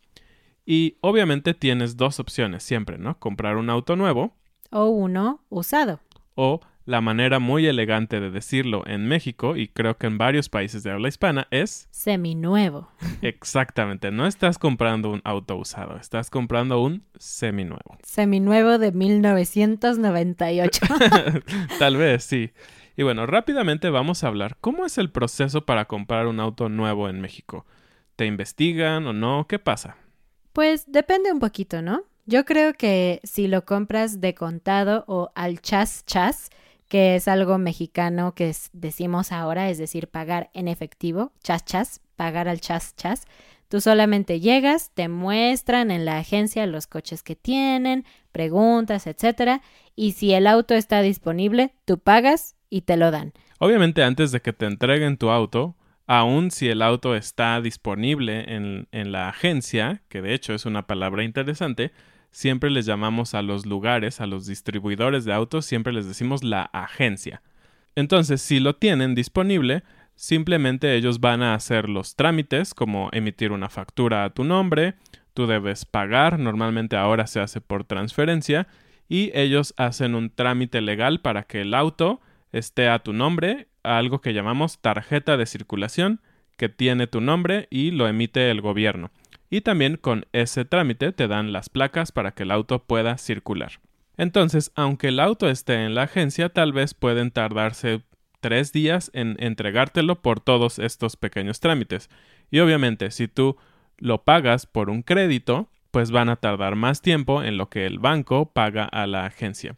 Y 0.66 0.98
obviamente 1.01 1.54
tienes 1.54 1.96
dos 1.96 2.20
opciones 2.20 2.63
siempre, 2.63 2.98
¿no? 2.98 3.20
Comprar 3.20 3.58
un 3.58 3.70
auto 3.70 3.96
nuevo. 3.96 4.36
O 4.70 4.88
uno 4.88 5.42
usado. 5.50 6.01
O 6.36 6.60
la 6.88 7.01
manera 7.01 7.39
muy 7.39 7.68
elegante 7.68 8.20
de 8.22 8.32
decirlo 8.32 8.84
en 8.88 9.08
México 9.08 9.58
y 9.58 9.68
creo 9.68 9.98
que 9.98 10.08
en 10.08 10.18
varios 10.18 10.48
países 10.48 10.84
de 10.84 10.92
habla 10.92 11.10
hispana 11.10 11.48
es 11.51 11.89
seminuevo. 11.92 12.89
Exactamente, 13.22 14.10
no 14.10 14.25
estás 14.25 14.58
comprando 14.58 15.12
un 15.12 15.22
auto 15.25 15.58
usado, 15.58 15.98
estás 15.98 16.30
comprando 16.30 16.82
un 16.82 17.04
seminuevo. 17.20 17.98
Seminuevo 18.04 18.77
de 18.77 18.94
1998. 18.94 20.86
Tal 21.80 21.98
vez, 21.98 22.24
sí. 22.24 22.51
Y 22.98 23.04
bueno, 23.04 23.27
rápidamente 23.27 23.92
vamos 23.92 24.24
a 24.24 24.27
hablar 24.27 24.58
cómo 24.60 24.84
es 24.84 24.98
el 24.98 25.12
proceso 25.12 25.66
para 25.68 25.86
comprar 25.86 26.25
un 26.25 26.39
auto 26.39 26.68
nuevo 26.68 27.10
en 27.10 27.22
México. 27.22 27.68
¿Te 28.16 28.25
investigan 28.25 29.06
o 29.06 29.13
no? 29.13 29.46
¿Qué 29.48 29.60
pasa? 29.60 29.98
Pues 30.51 30.92
depende 30.92 31.32
un 31.32 31.39
poquito, 31.39 31.84
¿no? 31.84 32.01
Yo 32.25 32.44
creo 32.44 32.74
que 32.74 33.22
si 33.24 33.48
lo 33.48 33.66
compras 33.66 34.20
de 34.20 34.34
contado 34.34 35.06
o 35.08 35.30
al 35.36 35.62
chas 35.62 36.08
chas, 36.08 36.50
que 36.88 37.16
es 37.16 37.27
algo 37.27 37.60
mexicano 37.60 38.34
que 38.34 38.56
decimos 38.74 39.32
ahora, 39.32 39.70
es 39.70 39.77
decir, 39.77 40.08
pagar 40.08 40.50
en 40.56 40.68
efectivo, 40.68 41.32
chas 41.44 41.66
chas, 41.66 42.01
pagar 42.16 42.48
al 42.48 42.62
chas 42.62 42.96
chas. 42.96 43.27
Tú 43.68 43.80
solamente 43.80 44.39
llegas, 44.39 44.89
te 44.96 45.08
muestran 45.08 45.92
en 45.92 46.04
la 46.04 46.18
agencia 46.18 46.66
los 46.66 46.88
coches 46.88 47.22
que 47.22 47.36
tienen, 47.36 48.06
preguntas, 48.32 49.06
etcétera, 49.06 49.62
y 49.96 50.13
si 50.13 50.34
el 50.34 50.48
auto 50.48 50.74
está 50.74 51.01
disponible, 51.01 51.75
tú 51.86 52.00
pagas 52.00 52.57
y 52.70 52.82
te 52.82 52.98
lo 52.98 53.12
dan. 53.12 53.34
Obviamente, 53.60 54.04
antes 54.04 54.32
de 54.32 54.42
que 54.42 54.54
te 54.54 54.66
entreguen 54.66 55.18
tu 55.18 55.30
auto, 55.30 55.76
aun 56.06 56.52
si 56.52 56.70
el 56.70 56.82
auto 56.82 57.16
está 57.16 57.60
disponible 57.62 58.56
en, 58.56 58.88
en 58.92 59.12
la 59.12 59.30
agencia, 59.30 60.02
que 60.10 60.22
de 60.22 60.34
hecho 60.34 60.54
es 60.54 60.66
una 60.66 60.88
palabra 60.88 61.24
interesante, 61.24 61.92
siempre 62.32 62.70
les 62.70 62.86
llamamos 62.86 63.34
a 63.34 63.42
los 63.42 63.66
lugares, 63.66 64.22
a 64.22 64.28
los 64.28 64.46
distribuidores 64.46 65.26
de 65.26 65.34
autos, 65.34 65.66
siempre 65.66 65.94
les 65.94 66.08
decimos 66.08 66.44
la 66.44 66.64
agencia. 66.74 67.42
Entonces, 67.96 68.42
si 68.42 68.60
lo 68.60 68.76
tienen 68.76 69.16
disponible, 69.16 69.84
simplemente 70.16 70.96
ellos 70.96 71.20
van 71.20 71.42
a 71.42 71.56
hacer 71.56 71.90
los 71.90 72.16
trámites 72.16 72.74
como 72.74 73.10
emitir 73.12 73.52
una 73.52 73.70
factura 73.70 74.24
a 74.24 74.30
tu 74.30 74.44
nombre, 74.44 74.96
tú 75.34 75.48
debes 75.48 75.86
pagar, 75.86 76.40
normalmente 76.40 76.96
ahora 76.96 77.28
se 77.28 77.40
hace 77.40 77.60
por 77.60 77.84
transferencia, 77.86 78.68
y 79.10 79.32
ellos 79.34 79.74
hacen 79.78 80.16
un 80.16 80.30
trámite 80.30 80.82
legal 80.82 81.22
para 81.22 81.44
que 81.44 81.62
el 81.62 81.74
auto 81.74 82.22
esté 82.51 82.89
a 82.89 83.00
tu 83.00 83.13
nombre, 83.13 83.68
algo 83.84 84.22
que 84.22 84.34
llamamos 84.34 84.80
tarjeta 84.80 85.38
de 85.38 85.46
circulación, 85.46 86.22
que 86.58 86.70
tiene 86.70 87.08
tu 87.08 87.22
nombre 87.22 87.68
y 87.70 87.92
lo 87.92 88.08
emite 88.08 88.50
el 88.50 88.62
gobierno 88.62 89.12
y 89.50 89.62
también 89.62 89.98
con 89.98 90.25
ese 90.34 90.66
trámite 90.66 91.12
te 91.12 91.27
dan 91.27 91.54
las 91.54 91.70
placas 91.70 92.12
para 92.12 92.32
que 92.32 92.44
el 92.44 92.51
auto 92.51 92.84
pueda 92.84 93.18
circular. 93.18 93.80
Entonces, 94.18 94.72
aunque 94.75 95.10
el 95.10 95.20
auto 95.20 95.50
esté 95.50 95.86
en 95.86 95.96
la 95.96 96.04
agencia, 96.04 96.50
tal 96.50 96.74
vez 96.74 96.94
pueden 96.94 97.32
tardarse 97.32 98.01
tres 98.39 98.74
días 98.74 99.12
en 99.13 99.36
entregártelo 99.39 100.22
por 100.22 100.39
todos 100.39 100.80
estos 100.80 101.16
pequeños 101.16 101.60
trámites. 101.60 102.10
Y 102.50 102.60
obviamente, 102.60 103.12
si 103.12 103.27
tú 103.27 103.58
lo 103.98 104.24
pagas 104.24 104.66
por 104.66 104.89
un 104.89 105.04
crédito, 105.04 105.70
pues 105.92 106.12
van 106.12 106.30
a 106.30 106.36
tardar 106.36 106.75
más 106.75 107.01
tiempo 107.01 107.44
en 107.44 107.58
lo 107.58 107.70
que 107.70 107.86
el 107.86 108.00
banco 108.00 108.51
paga 108.51 108.86
a 108.86 109.08
la 109.08 109.25
agencia. 109.25 109.75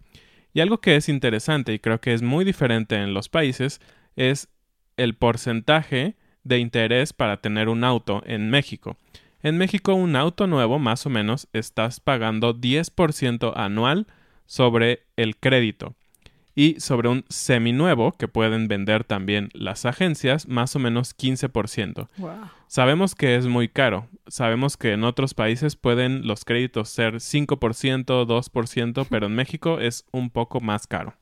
Y 0.59 0.61
algo 0.61 0.81
que 0.81 0.97
es 0.97 1.07
interesante 1.07 1.71
y 1.71 1.79
creo 1.79 2.01
que 2.01 2.13
es 2.13 2.21
muy 2.21 2.43
diferente 2.43 2.97
en 2.97 3.13
los 3.13 3.29
países 3.29 3.79
es 4.17 4.49
el 4.97 5.15
porcentaje 5.15 6.17
de 6.43 6.59
interés 6.59 7.13
para 7.13 7.39
tener 7.39 7.69
un 7.69 7.85
auto 7.85 8.21
en 8.25 8.49
México. 8.49 8.97
En 9.41 9.57
México 9.57 9.93
un 9.93 10.17
auto 10.17 10.47
nuevo 10.47 10.77
más 10.77 11.05
o 11.05 11.09
menos 11.09 11.47
estás 11.53 12.01
pagando 12.01 12.53
10% 12.53 13.53
anual 13.55 14.07
sobre 14.47 15.05
el 15.15 15.37
crédito 15.37 15.95
y 16.59 16.77
sobre 16.81 17.07
un 17.07 17.23
seminuevo 17.29 18.11
que 18.17 18.27
pueden 18.27 18.67
vender 18.67 19.05
también 19.05 19.47
las 19.53 19.85
agencias, 19.85 20.45
más 20.45 20.75
o 20.75 20.79
menos 20.79 21.17
15%. 21.17 22.09
Sabemos 22.67 23.15
que 23.15 23.37
es 23.37 23.47
muy 23.47 23.69
caro. 23.69 24.09
Sabemos 24.27 24.75
que 24.75 24.91
en 24.91 25.05
otros 25.05 25.33
países 25.33 25.77
pueden 25.77 26.27
los 26.27 26.43
créditos 26.43 26.89
ser 26.89 27.21
5%, 27.21 28.25
2%, 28.25 29.07
pero 29.09 29.27
en 29.27 29.35
México 29.35 29.79
es 29.79 30.03
un 30.11 30.31
poco 30.31 30.59
más 30.59 30.85
caro. 30.85 31.13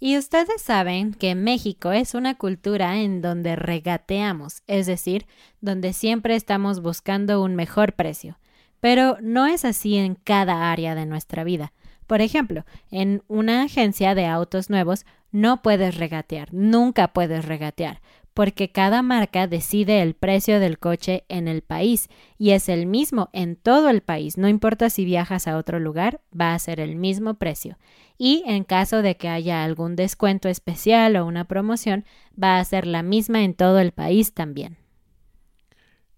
Y 0.00 0.16
ustedes 0.16 0.62
saben 0.62 1.12
que 1.12 1.34
México 1.34 1.92
es 1.92 2.14
una 2.14 2.38
cultura 2.38 2.98
en 2.98 3.20
donde 3.20 3.54
regateamos, 3.54 4.62
es 4.66 4.86
decir, 4.86 5.26
donde 5.60 5.92
siempre 5.92 6.36
estamos 6.36 6.80
buscando 6.80 7.42
un 7.42 7.54
mejor 7.54 7.92
precio. 7.92 8.38
Pero 8.80 9.18
no 9.20 9.46
es 9.46 9.66
así 9.66 9.96
en 9.96 10.14
cada 10.14 10.72
área 10.72 10.94
de 10.94 11.04
nuestra 11.04 11.44
vida. 11.44 11.74
Por 12.06 12.20
ejemplo, 12.20 12.64
en 12.90 13.22
una 13.28 13.62
agencia 13.62 14.14
de 14.14 14.26
autos 14.26 14.70
nuevos 14.70 15.04
no 15.32 15.62
puedes 15.62 15.96
regatear, 15.96 16.52
nunca 16.52 17.08
puedes 17.08 17.44
regatear, 17.44 18.00
porque 18.32 18.70
cada 18.70 19.02
marca 19.02 19.46
decide 19.46 20.02
el 20.02 20.14
precio 20.14 20.60
del 20.60 20.78
coche 20.78 21.24
en 21.28 21.48
el 21.48 21.62
país 21.62 22.08
y 22.38 22.50
es 22.50 22.68
el 22.68 22.86
mismo 22.86 23.30
en 23.32 23.56
todo 23.56 23.88
el 23.88 24.02
país, 24.02 24.36
no 24.36 24.46
importa 24.46 24.90
si 24.90 25.04
viajas 25.04 25.48
a 25.48 25.56
otro 25.56 25.80
lugar, 25.80 26.20
va 26.38 26.54
a 26.54 26.58
ser 26.58 26.78
el 26.78 26.96
mismo 26.96 27.34
precio. 27.34 27.78
Y 28.18 28.44
en 28.46 28.64
caso 28.64 29.02
de 29.02 29.16
que 29.16 29.28
haya 29.28 29.64
algún 29.64 29.96
descuento 29.96 30.48
especial 30.48 31.16
o 31.16 31.26
una 31.26 31.44
promoción, 31.44 32.04
va 32.40 32.58
a 32.58 32.64
ser 32.64 32.86
la 32.86 33.02
misma 33.02 33.42
en 33.42 33.54
todo 33.54 33.78
el 33.78 33.92
país 33.92 34.32
también. 34.32 34.76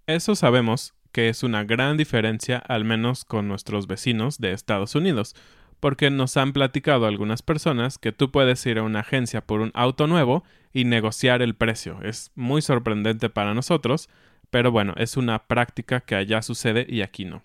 Eso 0.06 0.34
sabemos 0.34 0.94
que 1.12 1.28
es 1.28 1.42
una 1.42 1.64
gran 1.64 1.96
diferencia 1.96 2.58
al 2.58 2.84
menos 2.84 3.24
con 3.24 3.48
nuestros 3.48 3.86
vecinos 3.86 4.38
de 4.38 4.52
Estados 4.52 4.94
Unidos, 4.94 5.34
porque 5.80 6.10
nos 6.10 6.36
han 6.36 6.52
platicado 6.52 7.06
algunas 7.06 7.42
personas 7.42 7.98
que 7.98 8.12
tú 8.12 8.30
puedes 8.30 8.64
ir 8.66 8.78
a 8.78 8.82
una 8.82 9.00
agencia 9.00 9.40
por 9.40 9.60
un 9.60 9.70
auto 9.74 10.06
nuevo 10.06 10.44
y 10.72 10.84
negociar 10.84 11.42
el 11.42 11.54
precio. 11.54 12.00
Es 12.02 12.30
muy 12.34 12.62
sorprendente 12.62 13.30
para 13.30 13.54
nosotros, 13.54 14.08
pero 14.50 14.70
bueno, 14.70 14.94
es 14.96 15.16
una 15.16 15.46
práctica 15.46 16.00
que 16.00 16.14
allá 16.14 16.42
sucede 16.42 16.86
y 16.88 17.02
aquí 17.02 17.24
no. 17.24 17.42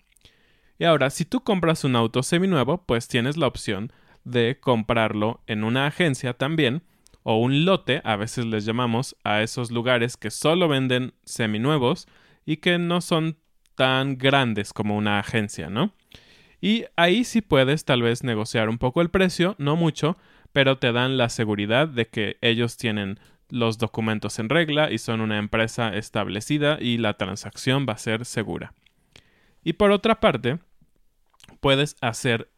Y 0.78 0.84
ahora, 0.84 1.10
si 1.10 1.24
tú 1.24 1.42
compras 1.42 1.84
un 1.84 1.96
auto 1.96 2.22
seminuevo, 2.22 2.84
pues 2.84 3.06
tienes 3.06 3.36
la 3.36 3.46
opción 3.46 3.92
de 4.24 4.58
comprarlo 4.60 5.42
en 5.46 5.62
una 5.64 5.86
agencia 5.86 6.34
también, 6.34 6.82
o 7.22 7.38
un 7.38 7.64
lote, 7.64 8.02
a 8.04 8.16
veces 8.16 8.44
les 8.44 8.64
llamamos 8.64 9.16
a 9.24 9.42
esos 9.42 9.70
lugares 9.70 10.16
que 10.16 10.30
solo 10.30 10.68
venden 10.68 11.14
seminuevos 11.24 12.06
y 12.44 12.58
que 12.58 12.78
no 12.78 13.00
son 13.00 13.38
tan 13.76 14.18
grandes 14.18 14.72
como 14.72 14.96
una 14.96 15.18
agencia, 15.18 15.70
¿no? 15.70 15.94
Y 16.64 16.86
ahí 16.96 17.24
sí 17.24 17.42
puedes 17.42 17.84
tal 17.84 18.00
vez 18.00 18.24
negociar 18.24 18.70
un 18.70 18.78
poco 18.78 19.02
el 19.02 19.10
precio, 19.10 19.54
no 19.58 19.76
mucho, 19.76 20.16
pero 20.54 20.78
te 20.78 20.92
dan 20.92 21.18
la 21.18 21.28
seguridad 21.28 21.88
de 21.88 22.08
que 22.08 22.38
ellos 22.40 22.78
tienen 22.78 23.20
los 23.50 23.76
documentos 23.76 24.38
en 24.38 24.48
regla 24.48 24.90
y 24.90 24.96
son 24.96 25.20
una 25.20 25.36
empresa 25.36 25.94
establecida 25.94 26.78
y 26.80 26.96
la 26.96 27.18
transacción 27.18 27.84
va 27.86 27.92
a 27.92 27.98
ser 27.98 28.24
segura. 28.24 28.72
Y 29.62 29.74
por 29.74 29.90
otra 29.90 30.20
parte, 30.20 30.58
puedes 31.60 31.96
hacer 32.00 32.50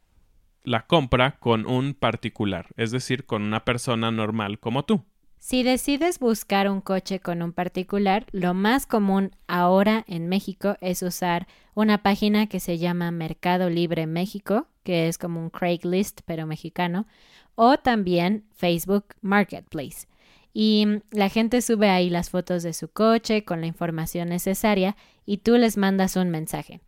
la 0.62 0.86
compra 0.86 1.40
con 1.40 1.66
un 1.66 1.92
particular, 1.92 2.68
es 2.76 2.92
decir, 2.92 3.26
con 3.26 3.42
una 3.42 3.64
persona 3.64 4.12
normal 4.12 4.60
como 4.60 4.84
tú. 4.84 5.04
Si 5.38 5.62
decides 5.62 6.18
buscar 6.18 6.68
un 6.68 6.80
coche 6.80 7.20
con 7.20 7.42
un 7.42 7.52
particular, 7.52 8.26
lo 8.32 8.52
más 8.52 8.86
común 8.86 9.30
ahora 9.46 10.04
en 10.08 10.28
México 10.28 10.76
es 10.80 11.02
usar 11.02 11.46
una 11.74 12.02
página 12.02 12.46
que 12.46 12.58
se 12.58 12.78
llama 12.78 13.10
Mercado 13.10 13.70
Libre 13.70 14.06
México, 14.06 14.66
que 14.82 15.08
es 15.08 15.18
como 15.18 15.40
un 15.40 15.50
Craigslist 15.50 16.22
pero 16.24 16.46
mexicano, 16.46 17.06
o 17.54 17.76
también 17.76 18.44
Facebook 18.56 19.14
Marketplace. 19.20 20.08
Y 20.52 20.86
la 21.10 21.28
gente 21.28 21.60
sube 21.60 21.90
ahí 21.90 22.08
las 22.08 22.30
fotos 22.30 22.62
de 22.62 22.72
su 22.72 22.88
coche 22.88 23.44
con 23.44 23.60
la 23.60 23.66
información 23.66 24.30
necesaria 24.30 24.96
y 25.26 25.38
tú 25.38 25.58
les 25.58 25.76
mandas 25.76 26.16
un 26.16 26.30
mensaje. 26.30 26.80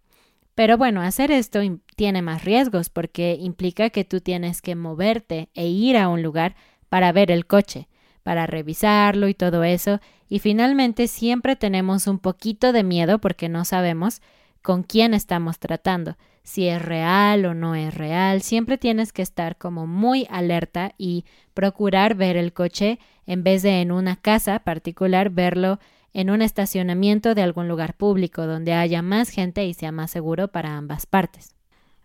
Pero 0.55 0.79
bueno, 0.79 1.03
hacer 1.03 1.31
esto 1.31 1.61
tiene 1.95 2.23
más 2.23 2.45
riesgos 2.45 2.89
porque 2.89 3.37
implica 3.39 3.91
que 3.91 4.05
tú 4.05 4.21
tienes 4.21 4.63
que 4.63 4.75
moverte 4.75 5.51
e 5.55 5.69
ir 5.69 5.97
a 5.97 6.09
un 6.09 6.23
lugar 6.23 6.57
para 6.89 7.13
ver 7.13 7.31
el 7.31 7.47
coche 7.47 7.88
para 8.29 8.47
revisarlo 8.47 9.27
y 9.29 9.33
todo 9.33 9.65
eso. 9.65 10.01
Y 10.29 10.41
finalmente 10.41 11.09
siempre 11.09 11.57
tenemos 11.57 12.07
un 12.07 12.19
poquito 12.19 12.75
de 12.75 12.83
miedo 12.83 13.21
porque 13.21 13.49
no 13.49 13.65
sabemos 13.65 14.21
con 14.61 14.83
quién 14.83 15.15
estamos 15.15 15.59
tratando, 15.59 16.19
si 16.43 16.69
es 16.69 16.83
real 16.83 17.47
o 17.47 17.55
no 17.55 17.75
es 17.75 17.95
real. 17.95 18.43
Siempre 18.43 18.77
tienes 18.77 19.15
que 19.15 19.23
estar 19.23 19.57
como 19.57 19.87
muy 19.87 20.27
alerta 20.29 20.93
y 20.99 21.25
procurar 21.55 22.17
ver 22.17 22.37
el 22.37 22.53
coche 22.53 22.99
en 23.25 23.45
vez 23.45 23.63
de 23.63 23.81
en 23.81 23.93
una 23.93 24.17
casa 24.17 24.59
particular, 24.59 25.31
verlo 25.31 25.79
en 26.13 26.29
un 26.29 26.43
estacionamiento 26.43 27.35
de 27.35 27.41
algún 27.41 27.67
lugar 27.67 27.95
público 27.95 28.47
donde 28.47 28.75
haya 28.75 29.01
más 29.01 29.31
gente 29.31 29.65
y 29.65 29.73
sea 29.73 29.91
más 29.91 30.11
seguro 30.11 30.49
para 30.49 30.77
ambas 30.77 31.07
partes. 31.07 31.55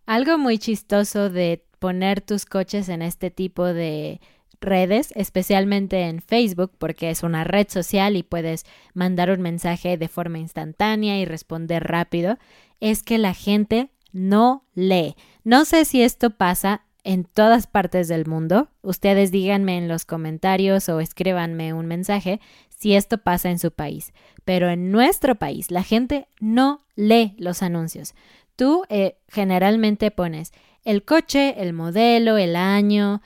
Algo 0.06 0.38
muy 0.38 0.58
chistoso 0.58 1.30
de 1.30 1.66
poner 1.80 2.22
tus 2.22 2.46
coches 2.46 2.88
en 2.88 3.02
este 3.02 3.30
tipo 3.30 3.66
de 3.66 4.22
redes, 4.64 5.12
especialmente 5.16 6.02
en 6.04 6.22
Facebook, 6.22 6.72
porque 6.78 7.10
es 7.10 7.22
una 7.22 7.44
red 7.44 7.68
social 7.70 8.16
y 8.16 8.24
puedes 8.24 8.66
mandar 8.94 9.30
un 9.30 9.42
mensaje 9.42 9.98
de 9.98 10.08
forma 10.08 10.40
instantánea 10.40 11.20
y 11.20 11.26
responder 11.26 11.84
rápido, 11.84 12.38
es 12.80 13.04
que 13.04 13.18
la 13.18 13.34
gente 13.34 13.92
no 14.12 14.66
lee. 14.74 15.16
No 15.44 15.66
sé 15.66 15.86
si 15.86 16.02
esto 16.02 16.32
pasa 16.32 16.82
en 17.04 17.26
todas 17.26 17.68
partes 17.68 18.08
del 18.08 18.26
mundo. 18.26 18.70
Ustedes 18.82 19.32
díganme 19.32 19.78
en 19.78 19.88
los 19.88 20.06
comentarios 20.06 20.88
o 20.90 21.00
escríbanme 21.00 21.74
un 21.74 21.86
mensaje 21.86 22.40
si 22.70 22.96
esto 22.96 23.18
pasa 23.18 23.50
en 23.50 23.60
su 23.60 23.72
país. 23.72 24.14
Pero 24.46 24.70
en 24.70 24.92
nuestro 24.92 25.36
país 25.36 25.72
la 25.72 25.84
gente 25.84 26.28
no 26.40 26.82
lee 26.96 27.36
los 27.38 27.62
anuncios. 27.62 28.14
Tú 28.56 28.84
eh, 28.90 29.18
generalmente 29.28 30.12
pones 30.12 30.54
el 30.86 31.04
coche, 31.04 31.62
el 31.62 31.74
modelo, 31.74 32.38
el 32.38 32.56
año, 32.56 33.22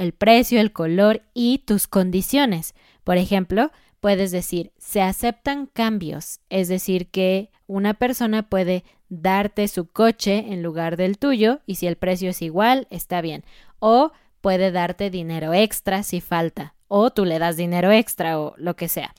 el 0.00 0.12
precio, 0.12 0.60
el 0.60 0.72
color 0.72 1.20
y 1.34 1.58
tus 1.58 1.86
condiciones. 1.86 2.74
Por 3.04 3.18
ejemplo, 3.18 3.70
puedes 4.00 4.30
decir, 4.30 4.72
se 4.78 5.02
aceptan 5.02 5.66
cambios, 5.66 6.40
es 6.48 6.68
decir, 6.68 7.08
que 7.10 7.50
una 7.66 7.92
persona 7.92 8.48
puede 8.48 8.82
darte 9.10 9.68
su 9.68 9.90
coche 9.90 10.52
en 10.52 10.62
lugar 10.62 10.96
del 10.96 11.18
tuyo 11.18 11.60
y 11.66 11.74
si 11.74 11.86
el 11.86 11.96
precio 11.96 12.30
es 12.30 12.40
igual, 12.40 12.86
está 12.88 13.20
bien. 13.20 13.44
O 13.78 14.12
puede 14.40 14.70
darte 14.70 15.10
dinero 15.10 15.52
extra 15.52 16.02
si 16.02 16.22
falta, 16.22 16.74
o 16.88 17.10
tú 17.10 17.26
le 17.26 17.38
das 17.38 17.58
dinero 17.58 17.92
extra 17.92 18.40
o 18.40 18.54
lo 18.56 18.76
que 18.76 18.88
sea 18.88 19.14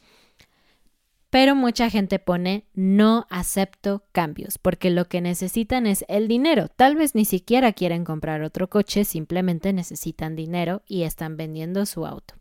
pero 1.32 1.56
mucha 1.56 1.90
gente 1.90 2.20
pone 2.20 2.66
no 2.74 3.26
acepto 3.30 4.04
cambios 4.12 4.58
porque 4.58 4.90
lo 4.90 5.06
que 5.08 5.22
necesitan 5.22 5.88
es 5.88 6.04
el 6.10 6.28
dinero. 6.28 6.68
Tal 6.68 6.98
vez 6.98 7.16
ni 7.16 7.24
siquiera 7.24 7.72
quieren 7.72 8.04
comprar 8.04 8.44
otro 8.44 8.70
coche, 8.70 9.06
simplemente 9.06 9.72
necesitan 9.72 10.36
dinero 10.36 10.84
y 10.86 11.04
están 11.04 11.38
vendiendo 11.38 11.86
su 11.86 12.06
auto. 12.06 12.36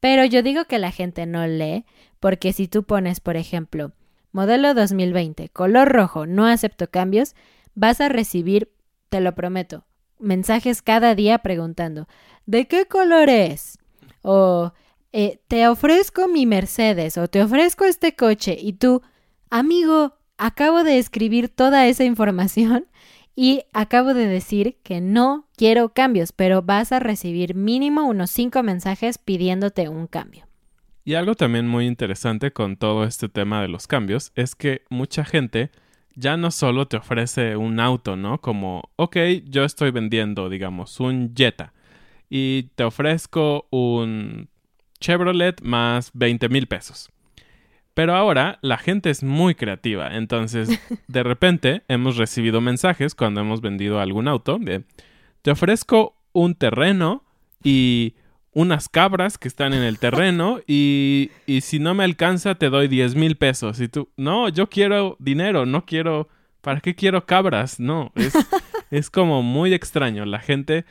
Pero 0.00 0.24
yo 0.24 0.42
digo 0.42 0.64
que 0.64 0.80
la 0.80 0.90
gente 0.90 1.24
no 1.24 1.46
lee 1.46 1.86
porque 2.18 2.52
si 2.52 2.66
tú 2.66 2.82
pones, 2.82 3.20
por 3.20 3.36
ejemplo, 3.36 3.92
modelo 4.32 4.74
2020, 4.74 5.48
color 5.50 5.88
rojo, 5.88 6.26
no 6.26 6.46
acepto 6.46 6.90
cambios, 6.90 7.36
vas 7.76 8.00
a 8.00 8.08
recibir, 8.08 8.72
te 9.08 9.20
lo 9.20 9.36
prometo, 9.36 9.84
mensajes 10.18 10.82
cada 10.82 11.14
día 11.14 11.38
preguntando, 11.38 12.08
¿de 12.44 12.66
qué 12.66 12.86
color 12.86 13.28
es? 13.28 13.78
O 14.22 14.72
eh, 15.12 15.40
te 15.48 15.66
ofrezco 15.68 16.28
mi 16.28 16.46
Mercedes 16.46 17.18
o 17.18 17.28
te 17.28 17.42
ofrezco 17.42 17.84
este 17.84 18.14
coche 18.14 18.56
y 18.60 18.74
tú, 18.74 19.02
amigo, 19.50 20.14
acabo 20.38 20.84
de 20.84 20.98
escribir 20.98 21.48
toda 21.48 21.86
esa 21.86 22.04
información 22.04 22.86
y 23.34 23.62
acabo 23.72 24.14
de 24.14 24.26
decir 24.26 24.76
que 24.82 25.00
no 25.00 25.48
quiero 25.56 25.90
cambios, 25.94 26.32
pero 26.32 26.62
vas 26.62 26.92
a 26.92 27.00
recibir 27.00 27.54
mínimo 27.54 28.06
unos 28.06 28.30
cinco 28.30 28.62
mensajes 28.62 29.18
pidiéndote 29.18 29.88
un 29.88 30.06
cambio. 30.06 30.46
Y 31.04 31.14
algo 31.14 31.34
también 31.34 31.66
muy 31.66 31.86
interesante 31.86 32.52
con 32.52 32.76
todo 32.76 33.04
este 33.04 33.28
tema 33.28 33.62
de 33.62 33.68
los 33.68 33.86
cambios 33.86 34.32
es 34.34 34.54
que 34.54 34.82
mucha 34.90 35.24
gente 35.24 35.70
ya 36.14 36.36
no 36.36 36.50
solo 36.50 36.86
te 36.86 36.98
ofrece 36.98 37.56
un 37.56 37.80
auto, 37.80 38.16
¿no? 38.16 38.40
Como, 38.40 38.90
ok, 38.96 39.16
yo 39.44 39.64
estoy 39.64 39.90
vendiendo, 39.90 40.48
digamos, 40.48 41.00
un 41.00 41.32
Jetta 41.34 41.72
y 42.28 42.64
te 42.74 42.84
ofrezco 42.84 43.66
un 43.70 44.48
Chevrolet 45.00 45.60
más 45.62 46.10
20 46.14 46.48
mil 46.48 46.66
pesos. 46.66 47.10
Pero 47.94 48.14
ahora 48.14 48.58
la 48.62 48.78
gente 48.78 49.10
es 49.10 49.22
muy 49.22 49.54
creativa, 49.54 50.16
entonces 50.16 50.68
de 51.08 51.22
repente 51.22 51.82
hemos 51.88 52.16
recibido 52.16 52.60
mensajes 52.60 53.14
cuando 53.14 53.40
hemos 53.40 53.60
vendido 53.60 54.00
algún 54.00 54.28
auto 54.28 54.58
de, 54.60 54.84
te 55.42 55.50
ofrezco 55.50 56.16
un 56.32 56.54
terreno 56.54 57.24
y 57.62 58.14
unas 58.52 58.88
cabras 58.88 59.38
que 59.38 59.48
están 59.48 59.74
en 59.74 59.82
el 59.82 59.98
terreno 59.98 60.60
y, 60.66 61.30
y 61.46 61.60
si 61.60 61.78
no 61.78 61.94
me 61.94 62.04
alcanza 62.04 62.54
te 62.56 62.68
doy 62.70 62.88
10 62.88 63.14
mil 63.14 63.36
pesos. 63.36 63.80
Y 63.80 63.88
tú, 63.88 64.08
no, 64.16 64.48
yo 64.48 64.68
quiero 64.68 65.16
dinero, 65.18 65.66
no 65.66 65.84
quiero, 65.84 66.28
¿para 66.60 66.80
qué 66.80 66.94
quiero 66.94 67.26
cabras? 67.26 67.80
No, 67.80 68.12
es, 68.14 68.34
es 68.90 69.10
como 69.10 69.42
muy 69.42 69.72
extraño. 69.72 70.24
La 70.24 70.40
gente 70.40 70.84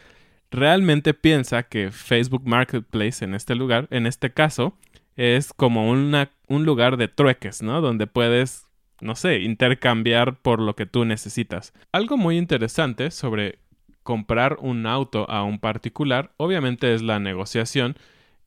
realmente 0.51 1.13
piensa 1.13 1.63
que 1.63 1.91
Facebook 1.91 2.43
Marketplace 2.45 3.23
en 3.23 3.35
este 3.35 3.55
lugar, 3.55 3.87
en 3.91 4.07
este 4.07 4.31
caso, 4.31 4.77
es 5.15 5.53
como 5.53 5.89
una, 5.89 6.31
un 6.47 6.65
lugar 6.65 6.97
de 6.97 7.07
trueques, 7.07 7.61
¿no? 7.61 7.81
Donde 7.81 8.07
puedes, 8.07 8.67
no 9.01 9.15
sé, 9.15 9.39
intercambiar 9.39 10.37
por 10.41 10.59
lo 10.61 10.75
que 10.75 10.85
tú 10.85 11.05
necesitas. 11.05 11.73
Algo 11.91 12.17
muy 12.17 12.37
interesante 12.37 13.11
sobre 13.11 13.59
comprar 14.03 14.57
un 14.59 14.87
auto 14.87 15.29
a 15.29 15.43
un 15.43 15.59
particular, 15.59 16.31
obviamente 16.37 16.93
es 16.93 17.01
la 17.01 17.19
negociación 17.19 17.95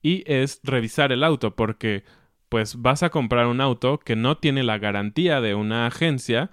y 0.02 0.24
es 0.26 0.60
revisar 0.64 1.12
el 1.12 1.22
auto 1.22 1.54
porque 1.54 2.04
pues 2.48 2.82
vas 2.82 3.02
a 3.02 3.10
comprar 3.10 3.46
un 3.46 3.60
auto 3.60 3.98
que 3.98 4.16
no 4.16 4.36
tiene 4.36 4.62
la 4.62 4.78
garantía 4.78 5.40
de 5.40 5.54
una 5.54 5.86
agencia, 5.86 6.50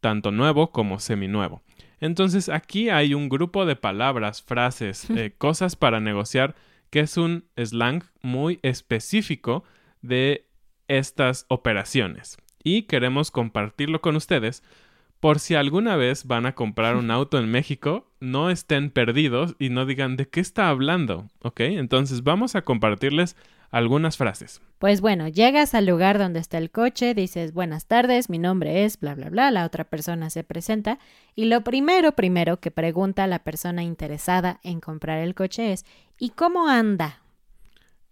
tanto 0.00 0.30
nuevo 0.30 0.70
como 0.70 0.98
seminuevo. 0.98 1.62
Entonces 2.02 2.48
aquí 2.48 2.90
hay 2.90 3.14
un 3.14 3.28
grupo 3.28 3.64
de 3.64 3.76
palabras, 3.76 4.42
frases, 4.42 5.08
eh, 5.16 5.32
cosas 5.38 5.76
para 5.76 6.00
negociar 6.00 6.56
que 6.90 7.00
es 7.00 7.16
un 7.16 7.44
slang 7.56 8.02
muy 8.22 8.58
específico 8.62 9.62
de 10.02 10.48
estas 10.88 11.46
operaciones. 11.48 12.38
Y 12.64 12.82
queremos 12.82 13.30
compartirlo 13.30 14.00
con 14.00 14.16
ustedes 14.16 14.64
por 15.20 15.38
si 15.38 15.54
alguna 15.54 15.94
vez 15.94 16.26
van 16.26 16.44
a 16.46 16.56
comprar 16.56 16.96
un 16.96 17.12
auto 17.12 17.38
en 17.38 17.48
México, 17.48 18.10
no 18.18 18.50
estén 18.50 18.90
perdidos 18.90 19.54
y 19.60 19.68
no 19.68 19.86
digan 19.86 20.16
de 20.16 20.28
qué 20.28 20.40
está 20.40 20.68
hablando, 20.68 21.28
¿ok? 21.42 21.60
Entonces 21.60 22.24
vamos 22.24 22.56
a 22.56 22.62
compartirles 22.62 23.36
algunas 23.72 24.16
frases. 24.16 24.60
Pues 24.78 25.00
bueno, 25.00 25.26
llegas 25.26 25.74
al 25.74 25.86
lugar 25.86 26.18
donde 26.18 26.38
está 26.38 26.58
el 26.58 26.70
coche, 26.70 27.14
dices 27.14 27.52
buenas 27.52 27.86
tardes, 27.86 28.30
mi 28.30 28.38
nombre 28.38 28.84
es 28.84 29.00
bla 29.00 29.14
bla 29.14 29.30
bla, 29.30 29.50
la 29.50 29.64
otra 29.64 29.84
persona 29.84 30.30
se 30.30 30.44
presenta 30.44 30.98
y 31.34 31.46
lo 31.46 31.62
primero 31.64 32.12
primero 32.12 32.60
que 32.60 32.70
pregunta 32.70 33.26
la 33.26 33.40
persona 33.40 33.82
interesada 33.82 34.60
en 34.62 34.80
comprar 34.80 35.18
el 35.18 35.34
coche 35.34 35.72
es 35.72 35.86
¿y 36.18 36.30
cómo 36.30 36.68
anda? 36.68 37.20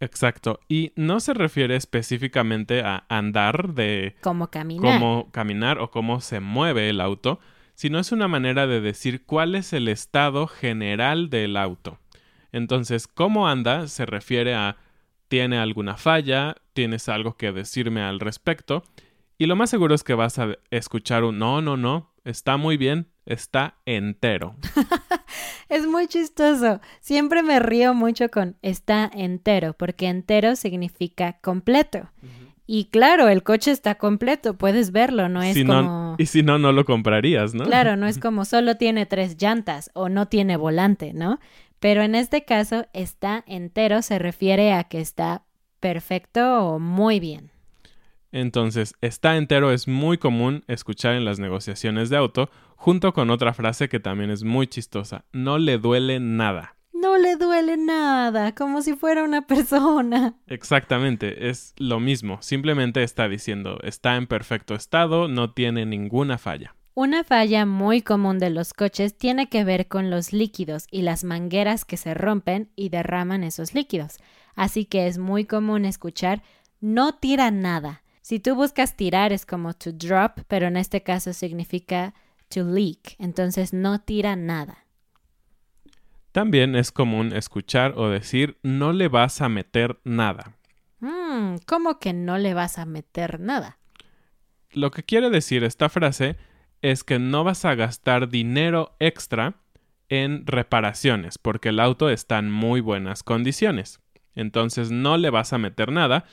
Exacto. 0.00 0.60
Y 0.66 0.92
no 0.96 1.20
se 1.20 1.34
refiere 1.34 1.76
específicamente 1.76 2.80
a 2.80 3.04
andar 3.10 3.74
de... 3.74 4.16
Cómo 4.22 4.48
caminar. 4.48 4.98
Cómo 4.98 5.30
caminar 5.30 5.78
o 5.78 5.90
cómo 5.90 6.22
se 6.22 6.40
mueve 6.40 6.88
el 6.88 7.02
auto, 7.02 7.38
sino 7.74 7.98
es 7.98 8.10
una 8.10 8.26
manera 8.26 8.66
de 8.66 8.80
decir 8.80 9.26
cuál 9.26 9.54
es 9.54 9.74
el 9.74 9.88
estado 9.88 10.46
general 10.46 11.28
del 11.28 11.58
auto. 11.58 11.98
Entonces, 12.50 13.06
cómo 13.06 13.46
anda 13.46 13.88
se 13.88 14.06
refiere 14.06 14.54
a 14.54 14.78
tiene 15.30 15.58
alguna 15.58 15.96
falla, 15.96 16.56
tienes 16.72 17.08
algo 17.08 17.36
que 17.36 17.52
decirme 17.52 18.02
al 18.02 18.18
respecto, 18.18 18.82
y 19.38 19.46
lo 19.46 19.54
más 19.54 19.70
seguro 19.70 19.94
es 19.94 20.02
que 20.02 20.14
vas 20.14 20.40
a 20.40 20.56
escuchar 20.72 21.22
un 21.22 21.38
no, 21.38 21.62
no, 21.62 21.76
no, 21.76 22.12
está 22.24 22.56
muy 22.56 22.76
bien, 22.76 23.06
está 23.26 23.76
entero. 23.86 24.56
es 25.68 25.86
muy 25.86 26.08
chistoso. 26.08 26.80
Siempre 27.00 27.44
me 27.44 27.60
río 27.60 27.94
mucho 27.94 28.28
con 28.28 28.56
está 28.60 29.08
entero, 29.14 29.74
porque 29.74 30.08
entero 30.08 30.56
significa 30.56 31.38
completo. 31.40 32.10
Y 32.66 32.86
claro, 32.86 33.28
el 33.28 33.44
coche 33.44 33.70
está 33.70 33.94
completo, 33.94 34.54
puedes 34.54 34.90
verlo, 34.90 35.28
no 35.28 35.42
es 35.42 35.56
como... 35.64 36.16
y 36.18 36.26
si 36.26 36.42
no, 36.42 36.58
no 36.58 36.72
lo 36.72 36.84
comprarías, 36.84 37.54
¿no? 37.54 37.64
Claro, 37.64 37.96
no 37.96 38.08
es 38.08 38.18
como 38.20 38.44
solo 38.44 38.76
tiene 38.76 39.06
tres 39.06 39.36
llantas 39.40 39.90
o 39.94 40.08
no 40.08 40.26
tiene 40.26 40.56
volante, 40.56 41.12
¿no? 41.12 41.38
Pero 41.80 42.02
en 42.02 42.14
este 42.14 42.44
caso, 42.44 42.86
está 42.92 43.42
entero 43.46 44.02
se 44.02 44.18
refiere 44.18 44.72
a 44.74 44.84
que 44.84 45.00
está 45.00 45.44
perfecto 45.80 46.66
o 46.66 46.78
muy 46.78 47.20
bien. 47.20 47.50
Entonces, 48.32 48.94
está 49.00 49.36
entero 49.36 49.72
es 49.72 49.88
muy 49.88 50.18
común 50.18 50.62
escuchar 50.68 51.14
en 51.14 51.24
las 51.24 51.40
negociaciones 51.40 52.10
de 52.10 52.16
auto, 52.16 52.50
junto 52.76 53.12
con 53.12 53.30
otra 53.30 53.54
frase 53.54 53.88
que 53.88 53.98
también 53.98 54.30
es 54.30 54.44
muy 54.44 54.66
chistosa. 54.66 55.24
No 55.32 55.58
le 55.58 55.78
duele 55.78 56.20
nada. 56.20 56.76
No 56.92 57.16
le 57.16 57.36
duele 57.36 57.78
nada, 57.78 58.54
como 58.54 58.82
si 58.82 58.94
fuera 58.94 59.24
una 59.24 59.42
persona. 59.46 60.34
Exactamente, 60.46 61.48
es 61.48 61.74
lo 61.78 61.98
mismo. 61.98 62.42
Simplemente 62.42 63.02
está 63.02 63.26
diciendo, 63.26 63.78
está 63.82 64.16
en 64.16 64.26
perfecto 64.26 64.74
estado, 64.74 65.26
no 65.26 65.52
tiene 65.52 65.86
ninguna 65.86 66.36
falla. 66.36 66.76
Una 67.00 67.24
falla 67.24 67.64
muy 67.64 68.02
común 68.02 68.38
de 68.38 68.50
los 68.50 68.74
coches 68.74 69.16
tiene 69.16 69.48
que 69.48 69.64
ver 69.64 69.88
con 69.88 70.10
los 70.10 70.34
líquidos 70.34 70.86
y 70.90 71.00
las 71.00 71.24
mangueras 71.24 71.86
que 71.86 71.96
se 71.96 72.12
rompen 72.12 72.68
y 72.76 72.90
derraman 72.90 73.42
esos 73.42 73.72
líquidos. 73.72 74.18
Así 74.54 74.84
que 74.84 75.06
es 75.06 75.16
muy 75.16 75.46
común 75.46 75.86
escuchar 75.86 76.42
no 76.78 77.14
tira 77.14 77.50
nada 77.50 78.02
si 78.20 78.38
tú 78.38 78.54
buscas 78.54 78.98
tirar 78.98 79.32
es 79.32 79.46
como 79.46 79.72
to 79.72 79.92
drop, 79.92 80.40
pero 80.46 80.66
en 80.66 80.76
este 80.76 81.02
caso 81.02 81.32
significa 81.32 82.12
to 82.50 82.64
leak, 82.64 83.16
entonces 83.18 83.72
no 83.72 84.02
tira 84.02 84.36
nada. 84.36 84.84
También 86.32 86.76
es 86.76 86.92
común 86.92 87.32
escuchar 87.34 87.94
o 87.96 88.10
decir 88.10 88.58
no 88.62 88.92
le 88.92 89.08
vas 89.08 89.40
a 89.40 89.48
meter 89.48 89.98
nada. 90.04 90.54
Mm, 90.98 91.60
¿Cómo 91.64 91.98
que 91.98 92.12
no 92.12 92.36
le 92.36 92.52
vas 92.52 92.78
a 92.78 92.84
meter 92.84 93.40
nada? 93.40 93.78
Lo 94.72 94.90
que 94.90 95.02
quiere 95.02 95.30
decir 95.30 95.64
esta 95.64 95.88
frase 95.88 96.36
es 96.82 97.04
que 97.04 97.18
no 97.18 97.44
vas 97.44 97.64
a 97.64 97.74
gastar 97.74 98.28
dinero 98.28 98.96
extra 98.98 99.54
en 100.08 100.46
reparaciones 100.46 101.38
porque 101.38 101.70
el 101.70 101.80
auto 101.80 102.10
está 102.10 102.38
en 102.38 102.50
muy 102.50 102.80
buenas 102.80 103.22
condiciones. 103.22 104.00
Entonces 104.34 104.90
no 104.90 105.16
le 105.16 105.30
vas 105.30 105.52
a 105.52 105.58
meter 105.58 105.92
nada, 105.92 106.24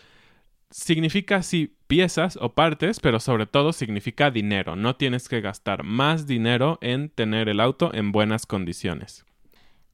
significa 0.69 1.43
sí 1.43 1.77
piezas 1.87 2.37
o 2.41 2.53
partes, 2.53 2.99
pero 2.99 3.19
sobre 3.19 3.45
todo 3.45 3.73
significa 3.73 4.31
dinero. 4.31 4.75
No 4.75 4.95
tienes 4.95 5.29
que 5.29 5.41
gastar 5.41 5.83
más 5.83 6.27
dinero 6.27 6.77
en 6.81 7.09
tener 7.09 7.49
el 7.49 7.59
auto 7.59 7.93
en 7.93 8.11
buenas 8.11 8.45
condiciones. 8.45 9.25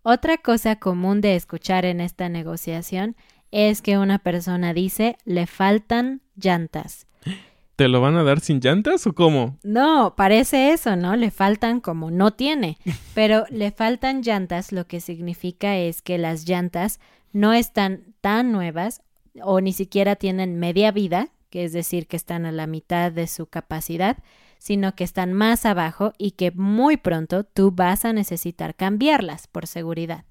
Otra 0.02 0.38
cosa 0.38 0.78
común 0.78 1.22
de 1.22 1.36
escuchar 1.36 1.86
en 1.86 2.02
esta 2.02 2.28
negociación 2.28 3.16
es 3.52 3.82
que 3.82 3.98
una 3.98 4.20
persona 4.20 4.74
dice 4.74 5.18
le 5.26 5.48
faltan 5.48 6.22
llantas. 6.36 7.08
¿Te 7.84 7.90
lo 7.90 8.00
van 8.00 8.16
a 8.16 8.24
dar 8.24 8.40
sin 8.40 8.62
llantas 8.62 9.06
o 9.08 9.14
cómo? 9.14 9.60
No, 9.62 10.14
parece 10.16 10.72
eso, 10.72 10.96
¿no? 10.96 11.18
Le 11.18 11.32
faltan 11.32 11.82
como 11.82 12.12
no 12.12 12.32
tiene. 12.32 12.78
Pero 13.14 13.44
le 13.50 13.72
faltan 13.72 14.22
llantas, 14.22 14.72
lo 14.72 14.88
que 14.88 15.02
significa 15.02 15.76
es 15.76 16.02
que 16.02 16.18
las 16.18 16.48
llantas 16.48 17.02
no 17.34 17.52
están 17.52 18.16
tan 18.22 18.54
nuevas 18.54 19.02
o 19.42 19.60
ni 19.60 19.74
siquiera 19.74 20.16
tienen 20.16 20.60
media 20.60 20.94
vida, 20.94 21.28
que 21.50 21.66
es 21.66 21.74
decir, 21.74 22.08
que 22.08 22.16
están 22.16 22.46
a 22.46 22.54
la 22.54 22.68
mitad 22.68 23.12
de 23.12 23.28
su 23.28 23.48
capacidad, 23.48 24.16
sino 24.60 24.96
que 24.96 25.04
están 25.04 25.34
más 25.34 25.66
abajo 25.66 26.14
y 26.18 26.32
que 26.32 26.52
muy 26.52 26.96
pronto 26.96 27.44
tú 27.44 27.72
vas 27.72 28.06
a 28.06 28.14
necesitar 28.14 28.76
cambiarlas 28.76 29.48
por 29.48 29.68
seguridad. 29.68 30.24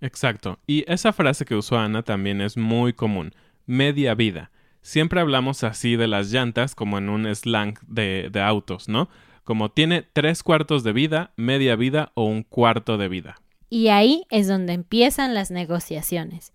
Exacto. 0.00 0.58
Y 0.66 0.84
esa 0.92 1.12
frase 1.12 1.44
que 1.44 1.54
usó 1.54 1.78
Ana 1.78 2.02
también 2.02 2.40
es 2.40 2.56
muy 2.56 2.94
común. 2.94 3.32
Media 3.64 4.16
vida. 4.16 4.50
Siempre 4.82 5.20
hablamos 5.20 5.64
así 5.64 5.96
de 5.96 6.08
las 6.08 6.30
llantas 6.30 6.74
como 6.74 6.98
en 6.98 7.08
un 7.08 7.26
slang 7.34 7.74
de, 7.86 8.28
de 8.30 8.40
autos, 8.40 8.88
¿no? 8.88 9.08
Como 9.44 9.70
tiene 9.70 10.02
tres 10.02 10.42
cuartos 10.42 10.84
de 10.84 10.92
vida, 10.92 11.32
media 11.36 11.76
vida 11.76 12.12
o 12.14 12.24
un 12.24 12.42
cuarto 12.42 12.98
de 12.98 13.08
vida. 13.08 13.40
Y 13.68 13.88
ahí 13.88 14.24
es 14.30 14.48
donde 14.48 14.72
empiezan 14.72 15.34
las 15.34 15.50
negociaciones 15.50 16.52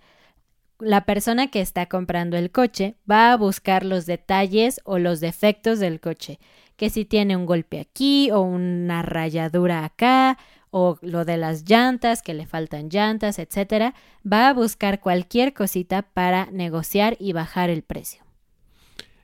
la 0.79 1.05
persona 1.05 1.47
que 1.47 1.61
está 1.61 1.85
comprando 1.85 2.37
el 2.37 2.51
coche 2.51 2.95
va 3.09 3.31
a 3.31 3.37
buscar 3.37 3.85
los 3.85 4.05
detalles 4.05 4.81
o 4.83 4.99
los 4.99 5.19
defectos 5.19 5.79
del 5.79 5.99
coche, 5.99 6.39
que 6.75 6.89
si 6.89 7.05
tiene 7.05 7.37
un 7.37 7.45
golpe 7.45 7.79
aquí 7.79 8.29
o 8.31 8.41
una 8.41 9.01
rayadura 9.01 9.85
acá 9.85 10.37
o 10.71 10.97
lo 11.01 11.25
de 11.25 11.37
las 11.37 11.69
llantas, 11.69 12.21
que 12.21 12.33
le 12.33 12.45
faltan 12.45 12.89
llantas, 12.89 13.39
etcétera, 13.39 13.93
va 14.29 14.49
a 14.49 14.53
buscar 14.53 14.99
cualquier 14.99 15.53
cosita 15.53 16.01
para 16.01 16.47
negociar 16.51 17.17
y 17.19 17.33
bajar 17.33 17.69
el 17.69 17.83
precio. 17.83 18.23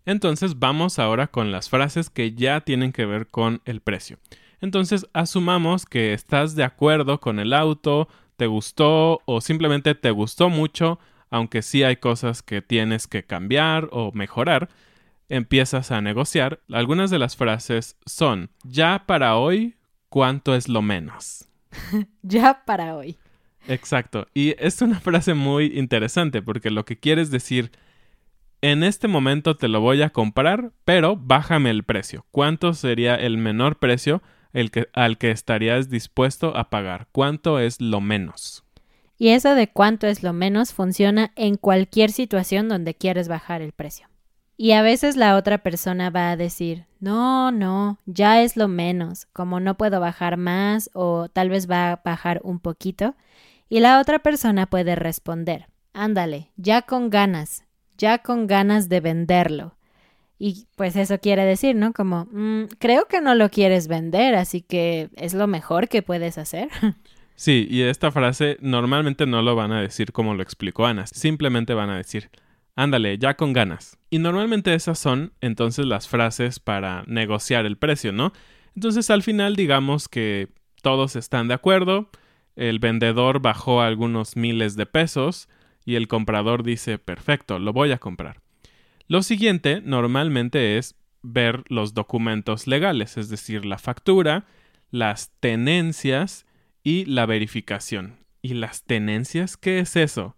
Entonces 0.05 0.57
vamos 0.59 0.99
ahora 0.99 1.27
con 1.27 1.51
las 1.51 1.69
frases 1.69 2.09
que 2.09 2.33
ya 2.33 2.61
tienen 2.61 2.91
que 2.91 3.05
ver 3.05 3.27
con 3.27 3.61
el 3.65 3.81
precio. 3.81 4.17
Entonces 4.59 5.07
asumamos 5.13 5.85
que 5.85 6.13
estás 6.13 6.55
de 6.55 6.63
acuerdo 6.63 7.19
con 7.19 7.39
el 7.39 7.53
auto, 7.53 8.07
te 8.37 8.47
gustó 8.47 9.21
o 9.25 9.41
simplemente 9.41 9.95
te 9.95 10.11
gustó 10.11 10.49
mucho 10.49 10.99
aunque 11.31 11.61
sí 11.63 11.81
hay 11.83 11.95
cosas 11.95 12.43
que 12.43 12.61
tienes 12.61 13.07
que 13.07 13.23
cambiar 13.23 13.87
o 13.91 14.11
mejorar. 14.11 14.69
empiezas 15.29 15.91
a 15.91 16.01
negociar, 16.01 16.59
algunas 16.69 17.09
de 17.09 17.17
las 17.17 17.37
frases 17.37 17.95
son, 18.05 18.49
ya 18.65 19.05
para 19.07 19.37
hoy, 19.37 19.77
¿cuánto 20.11 20.53
es 20.53 20.67
lo 20.67 20.81
menos? 20.81 21.47
ya 22.21 22.63
para 22.65 22.95
hoy. 22.95 23.17
Exacto. 23.67 24.27
Y 24.33 24.55
es 24.59 24.81
una 24.81 24.99
frase 24.99 25.33
muy 25.33 25.77
interesante 25.77 26.41
porque 26.41 26.69
lo 26.69 26.83
que 26.83 26.99
quieres 26.99 27.31
decir, 27.31 27.71
en 28.61 28.83
este 28.83 29.07
momento 29.07 29.55
te 29.55 29.69
lo 29.69 29.79
voy 29.79 30.01
a 30.01 30.09
comprar, 30.09 30.73
pero 30.83 31.15
bájame 31.15 31.69
el 31.69 31.83
precio. 31.83 32.25
¿Cuánto 32.31 32.73
sería 32.73 33.15
el 33.15 33.37
menor 33.37 33.79
precio 33.79 34.21
el 34.51 34.69
que, 34.69 34.89
al 34.93 35.17
que 35.17 35.31
estarías 35.31 35.89
dispuesto 35.89 36.57
a 36.57 36.69
pagar? 36.69 37.07
¿Cuánto 37.13 37.59
es 37.59 37.79
lo 37.79 38.01
menos? 38.01 38.65
Y 39.17 39.29
eso 39.29 39.55
de 39.55 39.69
cuánto 39.69 40.07
es 40.07 40.23
lo 40.23 40.33
menos 40.33 40.73
funciona 40.73 41.31
en 41.37 41.55
cualquier 41.55 42.11
situación 42.11 42.67
donde 42.67 42.95
quieres 42.95 43.29
bajar 43.29 43.61
el 43.61 43.71
precio. 43.71 44.07
Y 44.61 44.73
a 44.73 44.83
veces 44.83 45.15
la 45.15 45.37
otra 45.37 45.57
persona 45.57 46.11
va 46.11 46.29
a 46.29 46.37
decir, 46.37 46.85
no, 46.99 47.51
no, 47.51 47.97
ya 48.05 48.43
es 48.43 48.55
lo 48.55 48.67
menos, 48.67 49.25
como 49.33 49.59
no 49.59 49.75
puedo 49.75 49.99
bajar 49.99 50.37
más 50.37 50.91
o 50.93 51.29
tal 51.29 51.49
vez 51.49 51.67
va 51.67 51.93
a 51.93 52.01
bajar 52.05 52.41
un 52.43 52.59
poquito. 52.59 53.15
Y 53.69 53.79
la 53.79 53.99
otra 53.99 54.19
persona 54.19 54.67
puede 54.67 54.93
responder, 54.93 55.65
ándale, 55.93 56.51
ya 56.57 56.83
con 56.83 57.09
ganas, 57.09 57.65
ya 57.97 58.19
con 58.19 58.45
ganas 58.45 58.87
de 58.87 58.99
venderlo. 58.99 59.77
Y 60.37 60.67
pues 60.75 60.95
eso 60.95 61.17
quiere 61.17 61.43
decir, 61.43 61.75
¿no? 61.75 61.91
Como, 61.91 62.25
mm, 62.25 62.65
creo 62.77 63.07
que 63.07 63.19
no 63.19 63.33
lo 63.33 63.49
quieres 63.49 63.87
vender, 63.87 64.35
así 64.35 64.61
que 64.61 65.09
es 65.15 65.33
lo 65.33 65.47
mejor 65.47 65.89
que 65.89 66.03
puedes 66.03 66.37
hacer. 66.37 66.69
Sí, 67.33 67.65
y 67.71 67.81
esta 67.81 68.11
frase 68.11 68.57
normalmente 68.61 69.25
no 69.25 69.41
lo 69.41 69.55
van 69.55 69.71
a 69.71 69.81
decir 69.81 70.11
como 70.11 70.35
lo 70.35 70.43
explicó 70.43 70.85
Ana, 70.85 71.07
simplemente 71.07 71.73
van 71.73 71.89
a 71.89 71.97
decir, 71.97 72.29
Ándale, 72.75 73.17
ya 73.17 73.35
con 73.35 73.53
ganas. 73.53 73.97
Y 74.09 74.19
normalmente 74.19 74.73
esas 74.73 74.97
son 74.99 75.33
entonces 75.41 75.85
las 75.85 76.07
frases 76.07 76.59
para 76.59 77.03
negociar 77.07 77.65
el 77.65 77.77
precio, 77.77 78.11
¿no? 78.11 78.33
Entonces 78.75 79.09
al 79.09 79.23
final 79.23 79.55
digamos 79.55 80.07
que 80.07 80.49
todos 80.81 81.15
están 81.15 81.47
de 81.47 81.53
acuerdo, 81.53 82.09
el 82.55 82.79
vendedor 82.79 83.41
bajó 83.41 83.81
algunos 83.81 84.35
miles 84.35 84.75
de 84.75 84.85
pesos 84.85 85.47
y 85.85 85.95
el 85.95 86.07
comprador 86.07 86.63
dice, 86.63 86.97
perfecto, 86.97 87.59
lo 87.59 87.73
voy 87.73 87.91
a 87.91 87.97
comprar. 87.97 88.41
Lo 89.07 89.23
siguiente 89.23 89.81
normalmente 89.83 90.77
es 90.77 90.95
ver 91.21 91.63
los 91.67 91.93
documentos 91.93 92.67
legales, 92.67 93.17
es 93.17 93.29
decir, 93.29 93.65
la 93.65 93.77
factura, 93.77 94.45
las 94.89 95.31
tenencias 95.39 96.45
y 96.83 97.05
la 97.05 97.25
verificación. 97.25 98.17
¿Y 98.41 98.55
las 98.55 98.83
tenencias? 98.83 99.57
¿Qué 99.57 99.79
es 99.79 99.95
eso? 99.95 100.35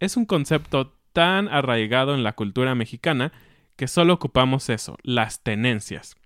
Es 0.00 0.16
un 0.16 0.26
concepto 0.26 0.97
tan 1.12 1.48
arraigado 1.48 2.14
en 2.14 2.22
la 2.22 2.34
cultura 2.34 2.74
mexicana 2.74 3.32
que 3.76 3.88
solo 3.88 4.14
ocupamos 4.14 4.68
eso, 4.70 4.96
las 5.02 5.42
tenencias. 5.42 6.16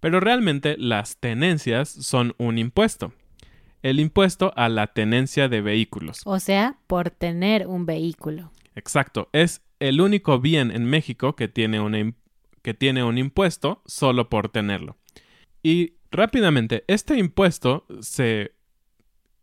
Pero 0.00 0.18
realmente 0.18 0.76
las 0.78 1.18
tenencias 1.18 1.88
son 1.88 2.34
un 2.38 2.58
impuesto. 2.58 3.12
El 3.82 4.00
impuesto 4.00 4.52
a 4.56 4.68
la 4.68 4.88
tenencia 4.88 5.48
de 5.48 5.60
vehículos. 5.60 6.20
O 6.24 6.38
sea, 6.40 6.78
por 6.86 7.10
tener 7.10 7.66
un 7.66 7.86
vehículo. 7.86 8.50
Exacto, 8.74 9.28
es 9.32 9.62
el 9.78 10.00
único 10.00 10.40
bien 10.40 10.70
en 10.70 10.84
México 10.84 11.36
que 11.36 11.48
tiene, 11.48 12.14
que 12.62 12.74
tiene 12.74 13.04
un 13.04 13.18
impuesto 13.18 13.82
solo 13.86 14.28
por 14.28 14.48
tenerlo. 14.48 14.96
Y 15.62 15.94
rápidamente, 16.10 16.84
este 16.86 17.18
impuesto 17.18 17.86
se 18.00 18.52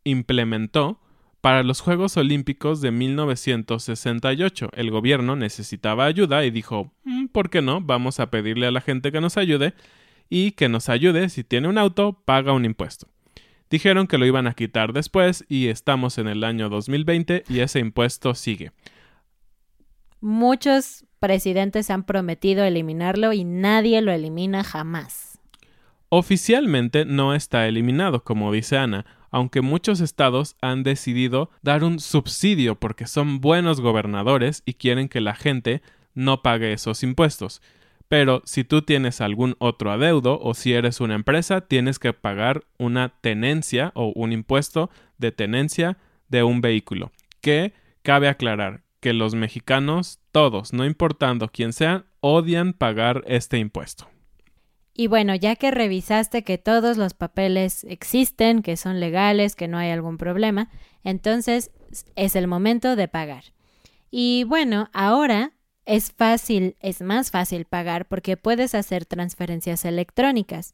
implementó 0.03 0.99
para 1.47 1.63
los 1.63 1.79
Juegos 1.79 2.17
Olímpicos 2.17 2.81
de 2.81 2.91
1968, 2.91 4.69
el 4.73 4.91
gobierno 4.91 5.37
necesitaba 5.37 6.03
ayuda 6.03 6.43
y 6.43 6.51
dijo, 6.51 6.91
mm, 7.05 7.27
¿por 7.27 7.49
qué 7.49 7.61
no? 7.61 7.79
Vamos 7.79 8.19
a 8.19 8.29
pedirle 8.29 8.67
a 8.67 8.71
la 8.71 8.81
gente 8.81 9.13
que 9.13 9.21
nos 9.21 9.37
ayude 9.37 9.73
y 10.29 10.51
que 10.51 10.67
nos 10.67 10.89
ayude, 10.89 11.29
si 11.29 11.45
tiene 11.45 11.69
un 11.69 11.77
auto, 11.77 12.21
paga 12.25 12.51
un 12.51 12.65
impuesto. 12.65 13.07
Dijeron 13.69 14.07
que 14.07 14.17
lo 14.17 14.25
iban 14.25 14.45
a 14.45 14.55
quitar 14.55 14.91
después 14.91 15.45
y 15.47 15.67
estamos 15.67 16.17
en 16.17 16.27
el 16.27 16.43
año 16.43 16.67
2020 16.67 17.45
y 17.47 17.59
ese 17.61 17.79
impuesto 17.79 18.35
sigue. 18.35 18.73
Muchos 20.19 21.05
presidentes 21.19 21.89
han 21.91 22.03
prometido 22.03 22.65
eliminarlo 22.65 23.31
y 23.31 23.45
nadie 23.45 24.01
lo 24.01 24.11
elimina 24.11 24.65
jamás. 24.65 25.39
Oficialmente 26.09 27.05
no 27.05 27.33
está 27.33 27.69
eliminado, 27.69 28.25
como 28.25 28.51
dice 28.51 28.77
Ana, 28.77 29.05
aunque 29.31 29.61
muchos 29.61 29.99
estados 29.99 30.55
han 30.61 30.83
decidido 30.83 31.49
dar 31.61 31.83
un 31.83 31.99
subsidio 31.99 32.75
porque 32.75 33.07
son 33.07 33.39
buenos 33.41 33.81
gobernadores 33.81 34.63
y 34.65 34.73
quieren 34.73 35.09
que 35.09 35.21
la 35.21 35.35
gente 35.35 35.81
no 36.13 36.41
pague 36.41 36.73
esos 36.73 37.03
impuestos. 37.03 37.61
Pero 38.07 38.41
si 38.45 38.63
tú 38.63 38.81
tienes 38.81 39.19
algún 39.19 39.55
otro 39.59 39.91
adeudo 39.91 40.39
o 40.41 40.53
si 40.53 40.73
eres 40.73 41.01
una 41.01 41.15
empresa, 41.15 41.61
tienes 41.61 41.99
que 41.99 42.13
pagar 42.13 42.63
una 42.77 43.09
tenencia 43.09 43.91
o 43.95 44.13
un 44.15 44.31
impuesto 44.31 44.89
de 45.17 45.31
tenencia 45.31 45.97
de 46.29 46.43
un 46.43 46.61
vehículo. 46.61 47.11
Que 47.41 47.73
cabe 48.03 48.29
aclarar 48.29 48.83
que 49.01 49.13
los 49.13 49.35
mexicanos, 49.35 50.19
todos, 50.31 50.73
no 50.73 50.85
importando 50.85 51.49
quién 51.49 51.73
sean, 51.73 52.05
odian 52.21 52.73
pagar 52.73 53.23
este 53.27 53.57
impuesto. 53.57 54.09
Y 54.99 55.05
bueno, 55.05 55.35
ya 55.35 55.55
que 55.55 55.69
revisaste 55.69 56.43
que 56.43 56.57
todos 56.57 56.97
los 56.97 57.13
papeles 57.13 57.83
existen, 57.83 58.63
que 58.63 58.75
son 58.77 58.99
legales, 58.99 59.55
que 59.55 59.67
no 59.67 59.77
hay 59.77 59.91
algún 59.91 60.17
problema, 60.17 60.71
entonces 61.03 61.69
es 62.15 62.35
el 62.35 62.47
momento 62.47 62.95
de 62.95 63.07
pagar. 63.07 63.43
Y 64.09 64.43
bueno, 64.45 64.89
ahora 64.93 65.53
es 65.85 66.11
fácil, 66.11 66.77
es 66.79 67.01
más 67.01 67.29
fácil 67.29 67.65
pagar 67.65 68.07
porque 68.07 68.37
puedes 68.37 68.73
hacer 68.73 69.05
transferencias 69.05 69.85
electrónicas. 69.85 70.73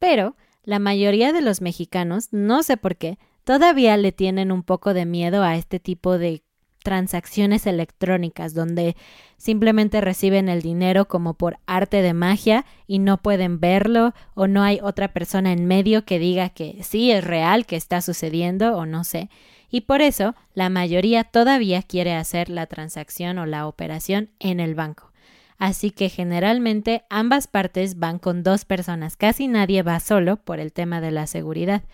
Pero 0.00 0.34
la 0.64 0.80
mayoría 0.80 1.32
de 1.32 1.40
los 1.40 1.60
mexicanos, 1.60 2.32
no 2.32 2.64
sé 2.64 2.76
por 2.76 2.96
qué, 2.96 3.16
todavía 3.44 3.96
le 3.96 4.10
tienen 4.10 4.50
un 4.50 4.64
poco 4.64 4.92
de 4.92 5.06
miedo 5.06 5.44
a 5.44 5.54
este 5.54 5.78
tipo 5.78 6.18
de 6.18 6.42
transacciones 6.82 7.66
electrónicas 7.66 8.54
donde 8.54 8.96
simplemente 9.36 10.00
reciben 10.00 10.48
el 10.48 10.62
dinero 10.62 11.06
como 11.06 11.34
por 11.34 11.58
arte 11.66 12.02
de 12.02 12.14
magia 12.14 12.64
y 12.86 12.98
no 12.98 13.18
pueden 13.18 13.60
verlo 13.60 14.14
o 14.34 14.46
no 14.46 14.62
hay 14.62 14.78
otra 14.82 15.12
persona 15.12 15.52
en 15.52 15.66
medio 15.66 16.04
que 16.04 16.18
diga 16.18 16.48
que 16.50 16.78
sí 16.82 17.10
es 17.10 17.24
real, 17.24 17.66
que 17.66 17.76
está 17.76 18.00
sucediendo 18.02 18.76
o 18.76 18.86
no 18.86 19.04
sé. 19.04 19.30
Y 19.70 19.82
por 19.82 20.02
eso 20.02 20.34
la 20.54 20.68
mayoría 20.68 21.24
todavía 21.24 21.82
quiere 21.82 22.14
hacer 22.14 22.50
la 22.50 22.66
transacción 22.66 23.38
o 23.38 23.46
la 23.46 23.66
operación 23.66 24.30
en 24.38 24.60
el 24.60 24.74
banco. 24.74 25.12
Así 25.58 25.92
que 25.92 26.08
generalmente 26.08 27.04
ambas 27.08 27.46
partes 27.46 27.98
van 27.98 28.18
con 28.18 28.42
dos 28.42 28.64
personas, 28.64 29.16
casi 29.16 29.48
nadie 29.48 29.82
va 29.82 30.00
solo 30.00 30.36
por 30.36 30.58
el 30.58 30.72
tema 30.72 31.00
de 31.00 31.12
la 31.12 31.26
seguridad. 31.26 31.84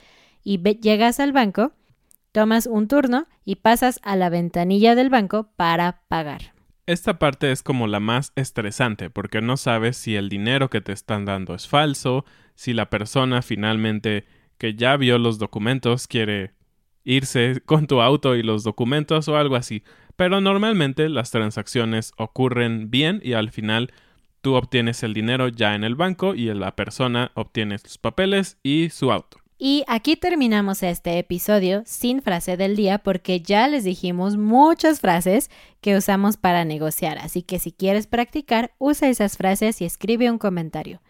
Y 0.42 0.58
llegas 0.80 1.20
al 1.20 1.32
banco 1.32 1.72
tomas 2.38 2.66
un 2.66 2.86
turno 2.86 3.26
y 3.44 3.56
pasas 3.56 3.98
a 4.04 4.14
la 4.14 4.28
ventanilla 4.28 4.94
del 4.94 5.10
banco 5.10 5.50
para 5.56 6.02
pagar. 6.06 6.52
Esta 6.86 7.18
parte 7.18 7.50
es 7.50 7.64
como 7.64 7.88
la 7.88 7.98
más 7.98 8.32
estresante 8.36 9.10
porque 9.10 9.40
no 9.40 9.56
sabes 9.56 9.96
si 9.96 10.14
el 10.14 10.28
dinero 10.28 10.70
que 10.70 10.80
te 10.80 10.92
están 10.92 11.24
dando 11.24 11.56
es 11.56 11.66
falso, 11.66 12.24
si 12.54 12.74
la 12.74 12.90
persona 12.90 13.42
finalmente 13.42 14.24
que 14.56 14.76
ya 14.76 14.96
vio 14.96 15.18
los 15.18 15.40
documentos 15.40 16.06
quiere 16.06 16.52
irse 17.02 17.60
con 17.66 17.88
tu 17.88 18.00
auto 18.00 18.36
y 18.36 18.44
los 18.44 18.62
documentos 18.62 19.26
o 19.26 19.36
algo 19.36 19.56
así. 19.56 19.82
Pero 20.14 20.40
normalmente 20.40 21.08
las 21.08 21.32
transacciones 21.32 22.12
ocurren 22.18 22.88
bien 22.88 23.20
y 23.24 23.32
al 23.32 23.50
final 23.50 23.92
tú 24.42 24.54
obtienes 24.54 25.02
el 25.02 25.12
dinero 25.12 25.48
ya 25.48 25.74
en 25.74 25.82
el 25.82 25.96
banco 25.96 26.36
y 26.36 26.54
la 26.54 26.76
persona 26.76 27.32
obtiene 27.34 27.78
sus 27.78 27.98
papeles 27.98 28.58
y 28.62 28.90
su 28.90 29.10
auto. 29.10 29.38
Y 29.60 29.84
aquí 29.88 30.14
terminamos 30.16 30.84
este 30.84 31.18
episodio 31.18 31.82
sin 31.84 32.22
frase 32.22 32.56
del 32.56 32.76
día 32.76 32.98
porque 32.98 33.40
ya 33.40 33.66
les 33.66 33.82
dijimos 33.82 34.36
muchas 34.36 35.00
frases 35.00 35.50
que 35.80 35.96
usamos 35.96 36.36
para 36.36 36.64
negociar, 36.64 37.18
así 37.18 37.42
que 37.42 37.58
si 37.58 37.72
quieres 37.72 38.06
practicar, 38.06 38.72
usa 38.78 39.08
esas 39.08 39.36
frases 39.36 39.80
y 39.80 39.84
escribe 39.84 40.30
un 40.30 40.38
comentario. 40.38 41.00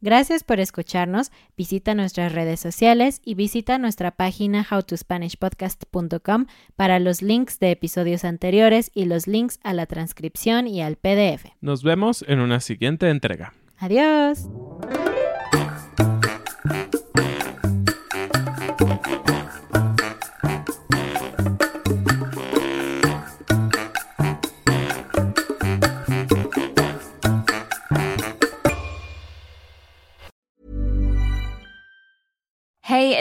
Gracias 0.00 0.42
por 0.42 0.58
escucharnos, 0.58 1.30
visita 1.56 1.94
nuestras 1.94 2.32
redes 2.32 2.58
sociales 2.58 3.22
y 3.24 3.36
visita 3.36 3.78
nuestra 3.78 4.10
página 4.10 4.66
howtospanishpodcast.com 4.68 6.46
para 6.74 6.98
los 6.98 7.22
links 7.22 7.60
de 7.60 7.70
episodios 7.70 8.24
anteriores 8.24 8.90
y 8.94 9.04
los 9.04 9.28
links 9.28 9.60
a 9.62 9.74
la 9.74 9.86
transcripción 9.86 10.66
y 10.66 10.82
al 10.82 10.96
PDF. 10.96 11.46
Nos 11.60 11.84
vemos 11.84 12.24
en 12.26 12.40
una 12.40 12.58
siguiente 12.58 13.10
entrega. 13.10 13.54
Adiós. 13.78 14.48